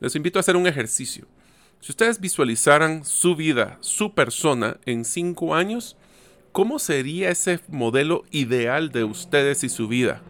Les 0.00 0.14
invito 0.14 0.38
a 0.38 0.40
hacer 0.40 0.56
un 0.56 0.66
ejercicio. 0.66 1.26
Si 1.80 1.92
ustedes 1.92 2.20
visualizaran 2.20 3.04
su 3.04 3.34
vida, 3.34 3.78
su 3.80 4.14
persona 4.14 4.76
en 4.84 5.06
cinco 5.06 5.54
años, 5.54 5.96
¿cómo 6.52 6.78
sería 6.78 7.30
ese 7.30 7.60
modelo 7.68 8.24
ideal 8.30 8.90
de 8.90 9.04
ustedes 9.04 9.64
y 9.64 9.70
su 9.70 9.88
vida? 9.88 10.20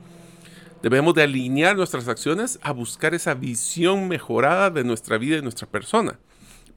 Debemos 0.83 1.15
de 1.15 1.25
alinear 1.25 1.77
nuestras 1.77 2.07
acciones 2.07 2.61
a 2.63 2.71
buscar 2.71 3.13
esa 3.13 3.35
visión 3.35 4.07
mejorada 4.07 4.71
de 4.71 4.85
nuestra 4.85 5.19
vida 5.19 5.37
y 5.37 5.43
nuestra 5.43 5.67
persona. 5.67 6.21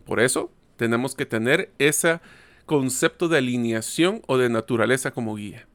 Por 0.05 0.19
eso 0.19 0.51
tenemos 0.77 1.13
que 1.13 1.27
tener 1.27 1.71
esa 1.77 2.23
concepto 2.71 3.27
de 3.27 3.37
alineación 3.37 4.21
o 4.27 4.37
de 4.37 4.47
naturaleza 4.47 5.11
como 5.11 5.35
guía. 5.35 5.67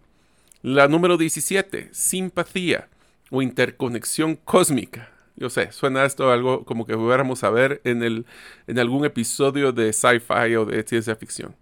La 0.63 0.89
número 0.89 1.19
17, 1.19 1.91
simpatía 1.93 2.89
o 3.29 3.43
interconexión 3.43 4.37
cósmica. 4.37 5.11
Yo 5.37 5.51
sé, 5.51 5.73
suena 5.73 6.07
esto 6.07 6.33
algo 6.33 6.65
como 6.65 6.87
que 6.87 6.95
fuéramos 6.97 7.45
a 7.45 7.51
ver 7.51 7.83
en, 7.85 8.03
el, 8.03 8.25
en 8.67 8.79
algún 8.79 9.05
episodio 9.05 9.73
de 9.73 9.93
sci-fi 9.93 10.57
o 10.57 10.65
de 10.65 10.83
ciencia 10.85 11.15
ficción. 11.17 11.55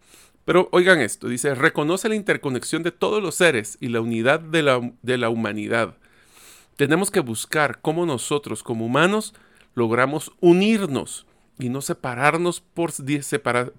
Pero 0.45 0.69
oigan 0.71 1.01
esto, 1.01 1.27
dice, 1.27 1.57
reconoce 1.57 2.09
la 2.09 2.15
interconexión 2.15 2.85
de 2.85 2.93
todos 2.93 3.21
los 3.21 3.35
seres 3.35 3.77
y 3.81 3.89
la 3.89 4.01
unidad 4.01 4.39
de 4.39 4.63
la, 4.63 4.93
de 5.03 5.19
la 5.19 5.31
humanidad. 5.31 5.97
Tenemos 6.77 7.11
que 7.11 7.19
buscar 7.19 7.81
cómo 7.81 8.07
nosotros 8.07 8.63
como 8.63 8.87
humanos 8.87 9.35
logramos 9.75 10.31
unirnos 10.39 11.27
y 11.59 11.69
no 11.69 11.81
separarnos 11.81 12.61
por, 12.61 12.93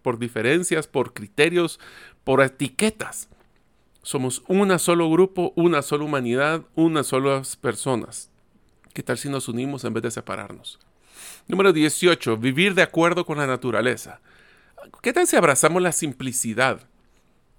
por 0.02 0.20
diferencias, 0.20 0.88
por 0.88 1.14
criterios, 1.14 1.80
por 2.24 2.42
etiquetas. 2.42 3.30
Somos 4.02 4.44
una 4.48 4.78
solo 4.80 5.10
grupo, 5.10 5.52
una 5.56 5.82
sola 5.82 6.04
humanidad, 6.04 6.64
unas 6.76 7.08
solas 7.08 7.56
personas. 7.56 8.30
¿Qué 8.94 9.04
tal 9.04 9.18
si 9.18 9.30
nos 9.30 9.50
unimos 9.50 9.84
en 9.84 9.94
vez 9.94 10.04
de 10.04 10.12
separarnos? 10.12 10.80
Número 11.48 11.74
18. 11.74 12.38
Vivir 12.38 12.76
de 12.76 12.82
acuerdo 12.82 13.26
con 13.26 13.38
la 13.38 13.48
naturaleza. 13.48 14.22
¿Qué 15.02 15.12
tal 15.12 15.28
si 15.28 15.36
abrazamos 15.36 15.82
la 15.82 15.92
simplicidad? 15.92 16.82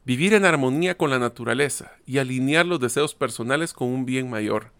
Vivir 0.05 0.35
en 0.35 0.45
armonía 0.45 0.97
con 0.97 1.11
la 1.11 1.19
naturaleza 1.19 1.93
y 2.07 2.19
alinear 2.19 2.65
los 2.65 2.79
deseos 2.81 3.15
personales 3.15 3.73
con 3.73 3.89
un 3.89 4.07
bien 4.07 4.31
mayor. 4.31 4.71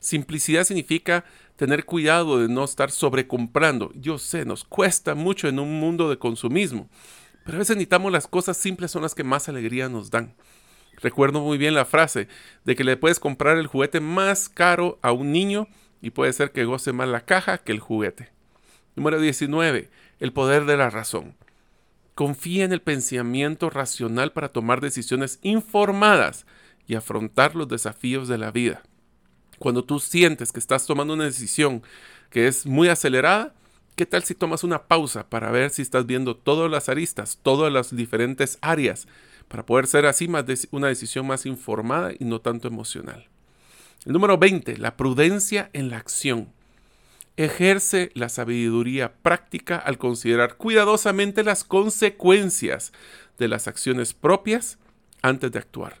Simplicidad 0.00 0.64
significa 0.64 1.24
tener 1.56 1.84
cuidado 1.84 2.40
de 2.40 2.48
no 2.48 2.64
estar 2.64 2.90
sobrecomprando. 2.90 3.92
Yo 3.94 4.18
sé, 4.18 4.46
nos 4.46 4.64
cuesta 4.64 5.14
mucho 5.14 5.46
en 5.46 5.58
un 5.58 5.78
mundo 5.78 6.08
de 6.08 6.18
consumismo, 6.18 6.88
pero 7.44 7.56
a 7.56 7.58
veces 7.58 7.76
necesitamos 7.76 8.10
las 8.10 8.26
cosas 8.26 8.56
simples 8.56 8.90
son 8.90 9.02
las 9.02 9.14
que 9.14 9.24
más 9.24 9.48
alegría 9.48 9.90
nos 9.90 10.10
dan. 10.10 10.34
Recuerdo 11.02 11.40
muy 11.40 11.58
bien 11.58 11.74
la 11.74 11.84
frase 11.84 12.28
de 12.64 12.76
que 12.76 12.84
le 12.84 12.96
puedes 12.96 13.20
comprar 13.20 13.58
el 13.58 13.66
juguete 13.66 14.00
más 14.00 14.48
caro 14.48 14.98
a 15.02 15.12
un 15.12 15.32
niño 15.32 15.68
y 16.00 16.10
puede 16.10 16.32
ser 16.32 16.50
que 16.52 16.64
goce 16.64 16.92
más 16.92 17.08
la 17.08 17.24
caja 17.24 17.58
que 17.58 17.72
el 17.72 17.80
juguete. 17.80 18.30
Número 18.96 19.20
19. 19.20 19.90
El 20.18 20.32
poder 20.32 20.64
de 20.64 20.76
la 20.76 20.90
razón. 20.90 21.36
Confía 22.14 22.64
en 22.64 22.72
el 22.72 22.82
pensamiento 22.82 23.70
racional 23.70 24.32
para 24.32 24.50
tomar 24.50 24.80
decisiones 24.80 25.38
informadas 25.42 26.46
y 26.86 26.94
afrontar 26.94 27.54
los 27.54 27.68
desafíos 27.68 28.28
de 28.28 28.38
la 28.38 28.50
vida. 28.50 28.82
Cuando 29.60 29.84
tú 29.84 30.00
sientes 30.00 30.52
que 30.52 30.58
estás 30.58 30.86
tomando 30.86 31.12
una 31.12 31.24
decisión 31.24 31.82
que 32.30 32.48
es 32.48 32.64
muy 32.64 32.88
acelerada, 32.88 33.52
¿qué 33.94 34.06
tal 34.06 34.24
si 34.24 34.34
tomas 34.34 34.64
una 34.64 34.84
pausa 34.84 35.28
para 35.28 35.50
ver 35.50 35.68
si 35.68 35.82
estás 35.82 36.06
viendo 36.06 36.34
todas 36.34 36.70
las 36.70 36.88
aristas, 36.88 37.38
todas 37.42 37.70
las 37.70 37.94
diferentes 37.94 38.56
áreas, 38.62 39.06
para 39.48 39.66
poder 39.66 39.86
ser 39.86 40.06
así 40.06 40.28
más 40.28 40.46
una 40.70 40.86
decisión 40.86 41.26
más 41.26 41.44
informada 41.44 42.10
y 42.18 42.24
no 42.24 42.40
tanto 42.40 42.68
emocional? 42.68 43.28
El 44.06 44.14
número 44.14 44.38
20, 44.38 44.78
la 44.78 44.96
prudencia 44.96 45.68
en 45.74 45.90
la 45.90 45.98
acción. 45.98 46.48
Ejerce 47.36 48.12
la 48.14 48.30
sabiduría 48.30 49.12
práctica 49.12 49.76
al 49.76 49.98
considerar 49.98 50.56
cuidadosamente 50.56 51.44
las 51.44 51.64
consecuencias 51.64 52.94
de 53.36 53.48
las 53.48 53.68
acciones 53.68 54.14
propias 54.14 54.78
antes 55.20 55.52
de 55.52 55.58
actuar. 55.58 55.98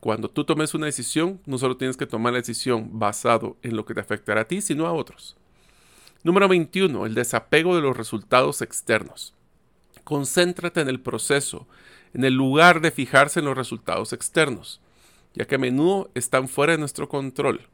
Cuando 0.00 0.30
tú 0.30 0.44
tomes 0.44 0.72
una 0.72 0.86
decisión, 0.86 1.40
no 1.44 1.58
solo 1.58 1.76
tienes 1.76 1.98
que 1.98 2.06
tomar 2.06 2.32
la 2.32 2.38
decisión 2.38 2.98
basado 2.98 3.58
en 3.62 3.76
lo 3.76 3.84
que 3.84 3.92
te 3.92 4.00
afectará 4.00 4.42
a 4.42 4.48
ti, 4.48 4.62
sino 4.62 4.86
a 4.86 4.92
otros. 4.92 5.36
Número 6.22 6.48
21. 6.48 7.04
El 7.04 7.14
desapego 7.14 7.76
de 7.76 7.82
los 7.82 7.96
resultados 7.96 8.62
externos. 8.62 9.34
Concéntrate 10.04 10.80
en 10.80 10.88
el 10.88 11.00
proceso, 11.00 11.66
en 12.14 12.24
el 12.24 12.34
lugar 12.34 12.80
de 12.80 12.90
fijarse 12.90 13.40
en 13.40 13.46
los 13.46 13.56
resultados 13.56 14.14
externos, 14.14 14.80
ya 15.34 15.46
que 15.46 15.56
a 15.56 15.58
menudo 15.58 16.10
están 16.14 16.48
fuera 16.48 16.72
de 16.72 16.78
nuestro 16.78 17.08
control. 17.08 17.68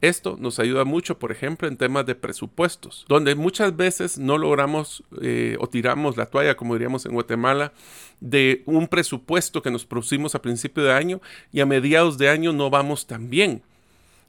Esto 0.00 0.36
nos 0.38 0.58
ayuda 0.58 0.84
mucho, 0.84 1.18
por 1.18 1.32
ejemplo, 1.32 1.66
en 1.66 1.76
temas 1.76 2.04
de 2.04 2.14
presupuestos, 2.14 3.06
donde 3.08 3.34
muchas 3.34 3.76
veces 3.76 4.18
no 4.18 4.36
logramos 4.36 5.02
eh, 5.22 5.56
o 5.60 5.68
tiramos 5.68 6.16
la 6.16 6.26
toalla, 6.26 6.56
como 6.56 6.74
diríamos 6.74 7.06
en 7.06 7.12
Guatemala, 7.12 7.72
de 8.20 8.62
un 8.66 8.88
presupuesto 8.88 9.62
que 9.62 9.70
nos 9.70 9.86
pusimos 9.86 10.34
a 10.34 10.42
principio 10.42 10.84
de 10.84 10.92
año 10.92 11.20
y 11.52 11.60
a 11.60 11.66
mediados 11.66 12.18
de 12.18 12.28
año 12.28 12.52
no 12.52 12.70
vamos 12.70 13.06
tan 13.06 13.30
bien. 13.30 13.62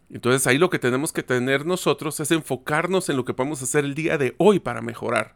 Entonces 0.09 0.45
ahí 0.47 0.57
lo 0.57 0.69
que 0.69 0.79
tenemos 0.79 1.11
que 1.11 1.23
tener 1.23 1.65
nosotros 1.65 2.19
es 2.19 2.31
enfocarnos 2.31 3.09
en 3.09 3.17
lo 3.17 3.25
que 3.25 3.33
podemos 3.33 3.61
hacer 3.61 3.85
el 3.85 3.95
día 3.95 4.17
de 4.17 4.35
hoy 4.37 4.59
para 4.59 4.81
mejorar. 4.81 5.35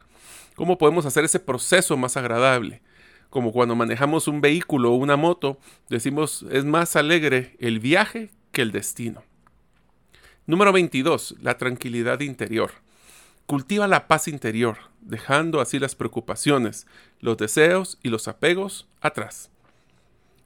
¿Cómo 0.56 0.78
podemos 0.78 1.06
hacer 1.06 1.26
ese 1.26 1.40
proceso 1.40 1.98
más 1.98 2.18
agradable? 2.18 2.82
Como 3.30 3.52
cuando 3.52 3.76
manejamos 3.76 4.28
un 4.28 4.42
vehículo 4.42 4.92
o 4.92 4.96
una 4.96 5.16
moto, 5.16 5.58
decimos 5.90 6.46
es 6.52 6.66
más 6.66 6.96
alegre 6.96 7.56
el 7.60 7.80
viaje 7.80 8.32
que 8.52 8.62
el 8.62 8.72
destino. 8.72 9.24
Número 10.50 10.74
22. 10.74 11.36
La 11.44 11.60
tranquilidad 11.60 12.22
interior. 12.22 12.72
Cultiva 13.46 13.88
la 13.88 14.08
paz 14.08 14.28
interior, 14.28 14.80
dejando 15.00 15.62
así 15.62 15.78
las 15.78 15.94
preocupaciones, 15.94 16.88
los 17.20 17.38
deseos 17.38 18.00
y 18.02 18.10
los 18.10 18.28
apegos 18.28 18.88
atrás. 19.00 19.52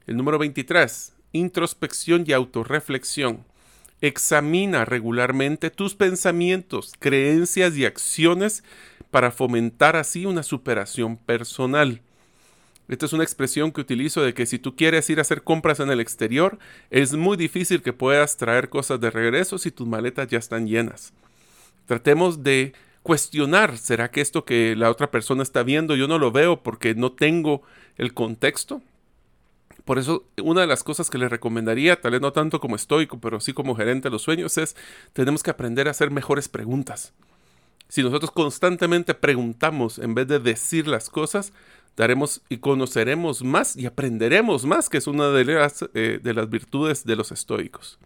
El 0.05 0.17
número 0.17 0.37
23. 0.39 1.13
Introspección 1.31 2.25
y 2.27 2.33
autorreflexión. 2.33 3.45
Examina 4.01 4.83
regularmente 4.83 5.69
tus 5.69 5.95
pensamientos, 5.95 6.91
creencias 6.99 7.77
y 7.77 7.85
acciones 7.85 8.65
para 9.09 9.31
fomentar 9.31 9.95
así 9.95 10.25
una 10.25 10.43
superación 10.43 11.15
personal. 11.15 12.01
Esta 12.89 13.05
es 13.05 13.13
una 13.13 13.23
expresión 13.23 13.71
que 13.71 13.81
utilizo 13.81 14.21
de 14.21 14.33
que 14.33 14.45
si 14.45 14.59
tú 14.59 14.75
quieres 14.75 15.09
ir 15.09 15.19
a 15.19 15.21
hacer 15.21 15.43
compras 15.43 15.79
en 15.79 15.89
el 15.89 15.99
exterior, 15.99 16.59
es 16.89 17.13
muy 17.13 17.37
difícil 17.37 17.81
que 17.81 17.93
puedas 17.93 18.37
traer 18.37 18.69
cosas 18.69 18.99
de 18.99 19.09
regreso 19.09 19.57
si 19.57 19.71
tus 19.71 19.87
maletas 19.87 20.27
ya 20.27 20.37
están 20.37 20.67
llenas. 20.67 21.13
Tratemos 21.85 22.43
de 22.43 22.73
cuestionar, 23.01 23.77
¿será 23.77 24.11
que 24.11 24.21
esto 24.21 24.45
que 24.45 24.75
la 24.75 24.89
otra 24.89 25.11
persona 25.11 25.43
está 25.43 25.63
viendo 25.63 25.95
yo 25.95 26.07
no 26.07 26.19
lo 26.19 26.31
veo 26.31 26.61
porque 26.61 26.93
no 26.95 27.13
tengo 27.13 27.61
el 27.97 28.13
contexto? 28.13 28.81
Por 29.85 29.99
eso, 29.99 30.25
una 30.41 30.61
de 30.61 30.67
las 30.67 30.83
cosas 30.83 31.09
que 31.09 31.17
le 31.17 31.27
recomendaría, 31.27 31.99
tal 31.99 32.13
vez 32.13 32.21
no 32.21 32.31
tanto 32.31 32.61
como 32.61 32.75
estoico, 32.75 33.19
pero 33.19 33.39
sí 33.41 33.53
como 33.53 33.75
gerente 33.75 34.07
de 34.07 34.11
los 34.11 34.21
sueños, 34.21 34.57
es 34.57 34.75
tenemos 35.11 35.43
que 35.43 35.51
aprender 35.51 35.87
a 35.87 35.91
hacer 35.91 36.09
mejores 36.09 36.47
preguntas. 36.47 37.13
Si 37.93 38.01
nosotros 38.01 38.31
constantemente 38.31 39.13
preguntamos 39.13 39.99
en 39.99 40.15
vez 40.15 40.27
de 40.27 40.39
decir 40.39 40.87
las 40.87 41.11
cosas, 41.11 41.53
daremos 41.95 42.41
y 42.49 42.57
conoceremos 42.57 43.43
más 43.43 43.77
y 43.77 43.85
aprenderemos 43.85 44.65
más, 44.65 44.89
que 44.89 44.97
es 44.97 45.05
una 45.05 45.29
de 45.29 45.45
las, 45.45 45.85
eh, 45.93 46.19
de 46.19 46.33
las 46.33 46.49
virtudes 46.49 47.05
de 47.05 47.15
los 47.15 47.31
estoicos. 47.31 47.99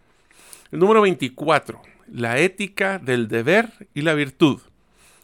El 0.72 0.80
número 0.80 1.00
24, 1.00 1.80
la 2.12 2.38
ética 2.38 2.98
del 2.98 3.28
deber 3.28 3.88
y 3.94 4.02
la 4.02 4.12
virtud. 4.12 4.60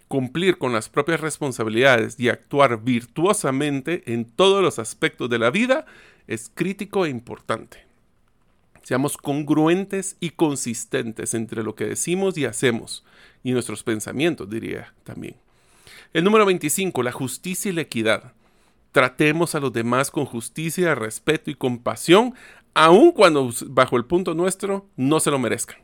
Cumplir 0.09 0.57
con 0.57 0.73
las 0.73 0.89
propias 0.89 1.21
responsabilidades 1.21 2.19
y 2.19 2.31
actuar 2.31 2.83
virtuosamente 2.83 4.15
en 4.15 4.25
todos 4.25 4.63
los 4.63 4.79
aspectos 4.79 5.29
de 5.29 5.41
la 5.41 5.51
vida 5.51 5.85
es 6.27 6.51
crítico 6.55 7.05
e 7.05 7.11
importante. 7.11 7.85
Seamos 8.85 9.17
congruentes 9.17 10.17
y 10.21 10.31
consistentes 10.31 11.33
entre 11.33 11.63
lo 11.63 11.75
que 11.75 11.87
decimos 11.87 12.37
y 12.37 12.45
hacemos, 12.45 13.03
y 13.43 13.53
nuestros 13.53 13.83
pensamientos, 13.83 14.49
diría 14.49 14.93
también. 15.05 15.37
El 16.13 16.23
número 16.23 16.45
25, 16.45 17.03
la 17.03 17.11
justicia 17.11 17.71
y 17.71 17.75
la 17.75 17.81
equidad. 17.81 18.35
Tratemos 18.93 19.55
a 19.55 19.61
los 19.61 19.73
demás 19.73 20.11
con 20.11 20.27
justicia, 20.27 20.95
respeto 20.95 21.51
y 21.51 21.55
compasión, 21.55 22.35
aun 22.75 23.13
cuando 23.13 23.51
bajo 23.69 23.97
el 23.97 24.05
punto 24.05 24.35
nuestro 24.35 24.87
no 24.97 25.19
se 25.19 25.31
lo 25.31 25.39
merezcan. 25.39 25.79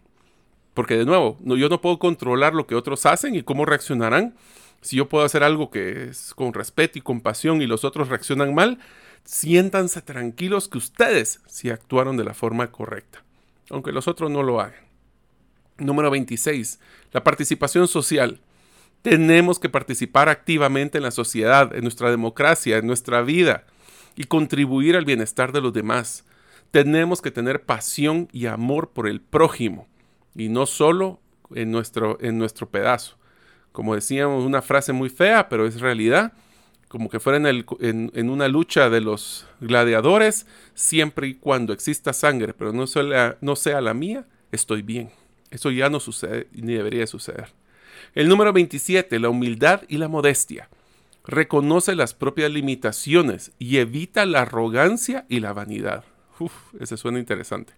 Porque 0.75 0.99
de 0.99 1.07
nuevo, 1.07 1.39
yo 1.43 1.71
no 1.71 1.81
puedo 1.81 1.99
controlar 1.99 2.55
lo 2.55 2.67
que 2.67 2.75
otros 2.75 3.07
hacen 3.07 3.35
y 3.35 3.43
cómo 3.43 3.65
reaccionarán. 3.65 4.35
Si 4.83 4.97
yo 4.97 5.09
puedo 5.09 5.25
hacer 5.25 5.43
algo 5.43 5.71
que 5.71 6.11
es 6.11 6.35
con 6.35 6.53
respeto 6.53 6.99
y 6.99 7.03
compasión 7.03 7.63
y 7.63 7.67
los 7.67 7.85
otros 7.85 8.09
reaccionan 8.09 8.55
mal, 8.55 8.79
siéntanse 9.25 10.03
tranquilos 10.03 10.69
que 10.69 10.79
ustedes 10.79 11.41
sí 11.47 11.71
actuaron 11.71 12.17
de 12.17 12.25
la 12.25 12.35
forma 12.35 12.71
correcta, 12.71 13.23
aunque 13.71 13.93
los 13.93 14.09
otros 14.09 14.31
no 14.31 14.43
lo 14.43 14.61
hagan. 14.61 14.91
Número 15.79 16.11
26. 16.11 16.79
La 17.13 17.25
participación 17.25 17.89
social. 17.89 18.41
Tenemos 19.03 19.59
que 19.59 19.71
participar 19.71 20.29
activamente 20.29 20.99
en 20.99 21.05
la 21.05 21.11
sociedad, 21.11 21.75
en 21.75 21.83
nuestra 21.83 22.11
democracia, 22.11 22.77
en 22.77 22.87
nuestra 22.87 23.23
vida 23.23 23.65
y 24.15 24.25
contribuir 24.25 24.97
al 24.97 25.07
bienestar 25.07 25.53
de 25.53 25.63
los 25.63 25.73
demás. 25.73 26.27
Tenemos 26.71 27.23
que 27.23 27.31
tener 27.31 27.63
pasión 27.63 28.29
y 28.33 28.47
amor 28.47 28.91
por 28.91 29.09
el 29.09 29.21
prójimo 29.21 29.89
y 30.35 30.49
no 30.51 30.67
solo 30.67 31.21
en 31.55 31.71
nuestro, 31.71 32.19
en 32.21 32.39
nuestro 32.39 32.69
pedazo. 32.69 33.17
Como 33.73 33.95
decíamos, 33.95 34.45
una 34.45 34.63
frase 34.63 34.93
muy 34.93 35.09
fea, 35.09 35.49
pero 35.49 35.67
es 35.67 35.81
realidad 35.81 36.33
como 36.91 37.09
que 37.09 37.21
fuera 37.21 37.39
en, 37.49 38.31
una 38.31 38.49
lucha 38.49 38.91
de 38.91 39.01
los 39.01 39.47
gladiadores, 39.61 40.45
siempre 40.75 41.29
y 41.29 41.35
cuando 41.35 41.73
exista 41.73 42.13
sangre, 42.13 42.53
pero 42.53 42.73
no 42.73 42.89
sea, 42.89 43.39
no 43.41 43.55
sea 43.55 43.81
la 43.81 43.95
mía, 43.95 44.27
estoy 44.51 44.83
bien. 44.83 45.11
Eso 45.53 45.71
ya 45.71 45.89
no 45.89 46.01
sucede 46.01 46.49
ni 46.51 46.75
debería 46.75 47.07
suceder. 47.07 47.53
El 48.13 48.29
número 48.29 48.53
27, 48.53 49.21
la 49.21 49.29
humildad 49.29 49.83
y 49.87 49.99
la 49.99 50.09
modestia. 50.09 50.69
Reconoce 51.25 51.95
las 51.95 52.13
propias 52.13 52.51
limitaciones 52.51 53.53
y 53.61 53.77
evita 53.77 54.27
la 54.27 54.43
arrogancia 54.43 55.27
y 55.29 55.39
la 55.39 55.53
vanidad. 55.53 56.03
Uf, 56.41 56.53
ese 56.81 56.97
suena 56.97 57.21
interesante. 57.21 57.73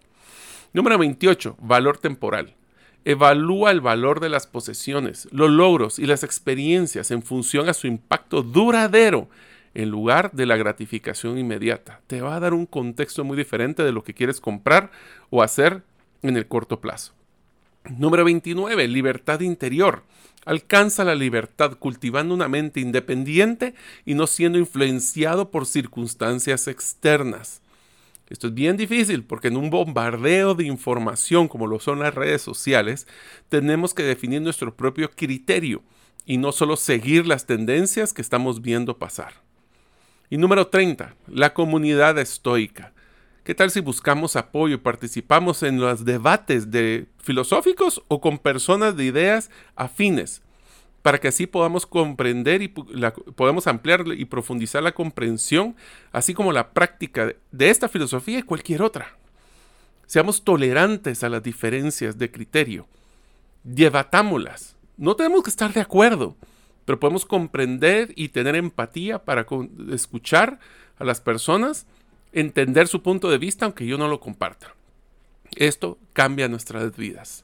Número 0.73 0.97
28, 0.97 1.57
valor 1.61 1.99
temporal. 1.99 2.55
Evalúa 3.05 3.71
el 3.71 3.81
valor 3.81 4.19
de 4.19 4.29
las 4.29 4.47
posesiones, 4.47 5.27
los 5.31 5.49
logros 5.49 5.99
y 5.99 6.05
las 6.05 6.23
experiencias 6.23 7.11
en 7.11 7.21
función 7.21 7.67
a 7.67 7.73
su 7.73 7.87
impacto 7.87 8.43
duradero 8.43 9.29
en 9.73 9.89
lugar 9.89 10.31
de 10.31 10.45
la 10.45 10.55
gratificación 10.55 11.37
inmediata. 11.37 12.01
Te 12.07 12.21
va 12.21 12.35
a 12.35 12.39
dar 12.39 12.53
un 12.53 12.65
contexto 12.65 13.23
muy 13.23 13.35
diferente 13.35 13.83
de 13.83 13.91
lo 13.91 14.03
que 14.03 14.13
quieres 14.13 14.39
comprar 14.39 14.91
o 15.29 15.41
hacer 15.41 15.83
en 16.21 16.37
el 16.37 16.47
corto 16.47 16.79
plazo. 16.79 17.13
Número 17.89 18.23
29. 18.23 18.87
Libertad 18.87 19.41
interior. 19.41 20.03
Alcanza 20.45 21.03
la 21.03 21.15
libertad 21.15 21.77
cultivando 21.77 22.33
una 22.33 22.47
mente 22.47 22.79
independiente 22.79 23.75
y 24.05 24.13
no 24.13 24.27
siendo 24.27 24.57
influenciado 24.57 25.51
por 25.51 25.65
circunstancias 25.65 26.67
externas. 26.67 27.62
Esto 28.33 28.47
es 28.47 28.55
bien 28.55 28.77
difícil 28.77 29.23
porque 29.23 29.49
en 29.49 29.57
un 29.57 29.69
bombardeo 29.69 30.55
de 30.55 30.65
información 30.65 31.47
como 31.47 31.67
lo 31.67 31.79
son 31.79 31.99
las 31.99 32.15
redes 32.15 32.41
sociales, 32.41 33.05
tenemos 33.47 33.93
que 33.93 34.01
definir 34.01 34.41
nuestro 34.41 34.75
propio 34.75 35.11
criterio 35.11 35.83
y 36.25 36.37
no 36.37 36.51
solo 36.51 36.75
seguir 36.75 37.27
las 37.27 37.45
tendencias 37.45 38.11
que 38.11 38.23
estamos 38.23 38.63
viendo 38.63 38.97
pasar. 38.97 39.33
Y 40.31 40.37
número 40.37 40.65
30, 40.65 41.15
la 41.27 41.53
comunidad 41.53 42.17
estoica. 42.17 42.91
¿Qué 43.43 43.53
tal 43.53 43.69
si 43.69 43.81
buscamos 43.81 44.35
apoyo 44.35 44.73
y 44.73 44.79
participamos 44.79 45.61
en 45.61 45.79
los 45.79 46.03
debates 46.03 46.71
de 46.71 47.05
filosóficos 47.19 48.01
o 48.07 48.19
con 48.19 48.39
personas 48.39 48.97
de 48.97 49.05
ideas 49.05 49.51
afines? 49.75 50.41
Para 51.03 51.19
que 51.19 51.27
así 51.27 51.45
podamos 51.45 51.85
comprender 51.85 52.61
y 52.61 52.69
podamos 52.69 53.67
ampliar 53.67 54.05
y 54.17 54.23
profundizar 54.25 54.81
la 54.81 54.93
comprensión, 54.93 55.75
así 56.13 56.33
como 56.33 56.53
la 56.53 56.71
práctica 56.71 57.35
de 57.51 57.69
esta 57.69 57.89
filosofía 57.89 58.39
y 58.39 58.43
cualquier 58.43 58.81
otra. 58.81 59.17
Seamos 60.05 60.43
tolerantes 60.43 61.23
a 61.23 61.29
las 61.29 61.43
diferencias 61.43 62.17
de 62.17 62.31
criterio. 62.31 62.87
Debatámoslas. 63.63 64.77
No 64.95 65.15
tenemos 65.15 65.43
que 65.43 65.49
estar 65.49 65.73
de 65.73 65.81
acuerdo, 65.81 66.37
pero 66.85 66.99
podemos 66.99 67.25
comprender 67.25 68.13
y 68.15 68.29
tener 68.29 68.55
empatía 68.55 69.19
para 69.19 69.45
escuchar 69.91 70.59
a 70.99 71.03
las 71.03 71.19
personas, 71.19 71.85
entender 72.31 72.87
su 72.87 73.01
punto 73.01 73.29
de 73.29 73.39
vista, 73.39 73.65
aunque 73.65 73.85
yo 73.85 73.97
no 73.97 74.07
lo 74.07 74.21
comparta. 74.21 74.73
Esto 75.55 75.97
cambia 76.13 76.47
nuestras 76.47 76.95
vidas. 76.95 77.43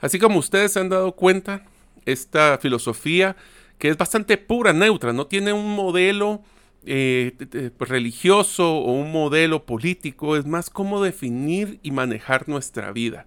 Así 0.00 0.18
como 0.18 0.38
ustedes 0.38 0.72
se 0.72 0.80
han 0.80 0.88
dado 0.88 1.12
cuenta, 1.12 1.66
esta 2.06 2.58
filosofía 2.58 3.36
que 3.78 3.88
es 3.88 3.96
bastante 3.96 4.36
pura, 4.36 4.72
neutra, 4.72 5.12
no 5.12 5.26
tiene 5.26 5.52
un 5.54 5.74
modelo 5.74 6.42
eh, 6.84 7.34
religioso 7.78 8.76
o 8.76 8.92
un 8.92 9.10
modelo 9.10 9.64
político, 9.64 10.36
es 10.36 10.46
más 10.46 10.70
cómo 10.70 11.02
definir 11.02 11.80
y 11.82 11.90
manejar 11.90 12.48
nuestra 12.48 12.92
vida. 12.92 13.26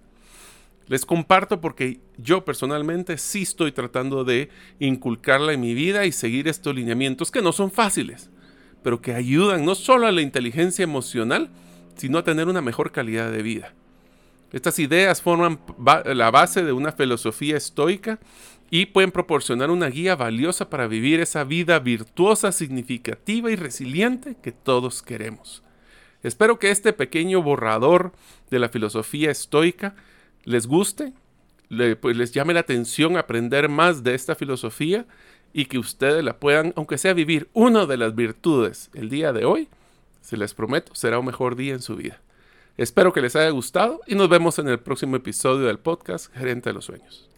Les 0.86 1.06
comparto 1.06 1.60
porque 1.60 2.00
yo 2.18 2.44
personalmente 2.44 3.16
sí 3.18 3.42
estoy 3.42 3.72
tratando 3.72 4.24
de 4.24 4.50
inculcarla 4.78 5.52
en 5.52 5.60
mi 5.60 5.74
vida 5.74 6.04
y 6.04 6.12
seguir 6.12 6.46
estos 6.46 6.74
lineamientos 6.74 7.30
que 7.30 7.42
no 7.42 7.52
son 7.52 7.70
fáciles, 7.70 8.30
pero 8.82 9.00
que 9.00 9.14
ayudan 9.14 9.64
no 9.64 9.74
solo 9.74 10.06
a 10.06 10.12
la 10.12 10.20
inteligencia 10.20 10.82
emocional, 10.82 11.50
sino 11.96 12.18
a 12.18 12.24
tener 12.24 12.48
una 12.48 12.60
mejor 12.60 12.92
calidad 12.92 13.32
de 13.32 13.42
vida. 13.42 13.74
Estas 14.54 14.78
ideas 14.78 15.20
forman 15.20 15.58
la 16.04 16.30
base 16.30 16.62
de 16.62 16.70
una 16.70 16.92
filosofía 16.92 17.56
estoica 17.56 18.20
y 18.70 18.86
pueden 18.86 19.10
proporcionar 19.10 19.68
una 19.68 19.88
guía 19.88 20.14
valiosa 20.14 20.70
para 20.70 20.86
vivir 20.86 21.18
esa 21.18 21.42
vida 21.42 21.80
virtuosa, 21.80 22.52
significativa 22.52 23.50
y 23.50 23.56
resiliente 23.56 24.36
que 24.40 24.52
todos 24.52 25.02
queremos. 25.02 25.64
Espero 26.22 26.60
que 26.60 26.70
este 26.70 26.92
pequeño 26.92 27.42
borrador 27.42 28.12
de 28.48 28.60
la 28.60 28.68
filosofía 28.68 29.32
estoica 29.32 29.96
les 30.44 30.68
guste, 30.68 31.14
pues 32.00 32.16
les 32.16 32.30
llame 32.30 32.54
la 32.54 32.60
atención 32.60 33.16
aprender 33.16 33.68
más 33.68 34.04
de 34.04 34.14
esta 34.14 34.36
filosofía 34.36 35.04
y 35.52 35.64
que 35.64 35.80
ustedes 35.80 36.22
la 36.22 36.38
puedan, 36.38 36.72
aunque 36.76 36.96
sea 36.96 37.12
vivir 37.12 37.48
una 37.54 37.86
de 37.86 37.96
las 37.96 38.14
virtudes 38.14 38.88
el 38.94 39.08
día 39.10 39.32
de 39.32 39.46
hoy, 39.46 39.68
se 40.20 40.36
les 40.36 40.54
prometo, 40.54 40.94
será 40.94 41.18
un 41.18 41.26
mejor 41.26 41.56
día 41.56 41.74
en 41.74 41.82
su 41.82 41.96
vida. 41.96 42.20
Espero 42.76 43.12
que 43.12 43.20
les 43.20 43.36
haya 43.36 43.50
gustado 43.50 44.00
y 44.06 44.16
nos 44.16 44.28
vemos 44.28 44.58
en 44.58 44.68
el 44.68 44.80
próximo 44.80 45.14
episodio 45.14 45.66
del 45.66 45.78
podcast 45.78 46.34
Gerente 46.34 46.70
de 46.70 46.74
los 46.74 46.86
Sueños. 46.86 47.28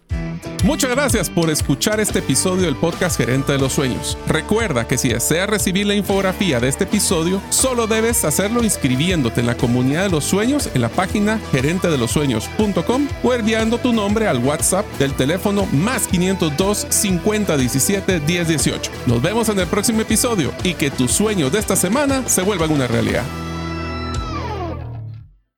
Muchas 0.65 0.91
gracias 0.91 1.29
por 1.29 1.51
escuchar 1.51 2.01
este 2.01 2.21
episodio 2.21 2.65
del 2.65 2.75
podcast 2.75 3.19
Gerente 3.19 3.53
de 3.53 3.59
los 3.59 3.75
Sueños. 3.75 4.17
Recuerda 4.27 4.89
que 4.89 4.97
si 4.97 5.11
deseas 5.11 5.49
recibir 5.49 5.87
la 5.87 5.95
infografía 5.95 6.59
de 6.59 6.69
este 6.69 6.85
episodio, 6.85 7.43
solo 7.51 7.87
debes 7.87 8.25
hacerlo 8.25 8.65
inscribiéndote 8.65 9.41
en 9.41 9.47
la 9.47 9.57
comunidad 9.57 10.05
de 10.05 10.11
los 10.11 10.25
sueños 10.25 10.71
en 10.75 10.81
la 10.81 10.89
página 10.89 11.39
gerentedelosueños.com 11.53 13.09
o 13.23 13.35
enviando 13.35 13.79
tu 13.79 13.93
nombre 13.93 14.29
al 14.29 14.39
WhatsApp 14.39 14.87
del 14.99 15.13
teléfono 15.13 15.67
más 15.67 16.07
502 16.09 16.87
50 16.89 17.57
17 17.59 18.21
10 18.21 18.49
18. 18.49 18.91
Nos 19.07 19.21
vemos 19.21 19.51
en 19.51 19.61
el 19.61 19.67
próximo 19.67 20.01
episodio 20.01 20.53
y 20.65 20.75
que 20.75 20.91
tus 20.91 21.13
sueños 21.13 21.53
de 21.53 21.59
esta 21.59 21.77
semana 21.77 22.27
se 22.27 22.43
vuelvan 22.43 22.73
una 22.73 22.87
realidad. 22.87 23.25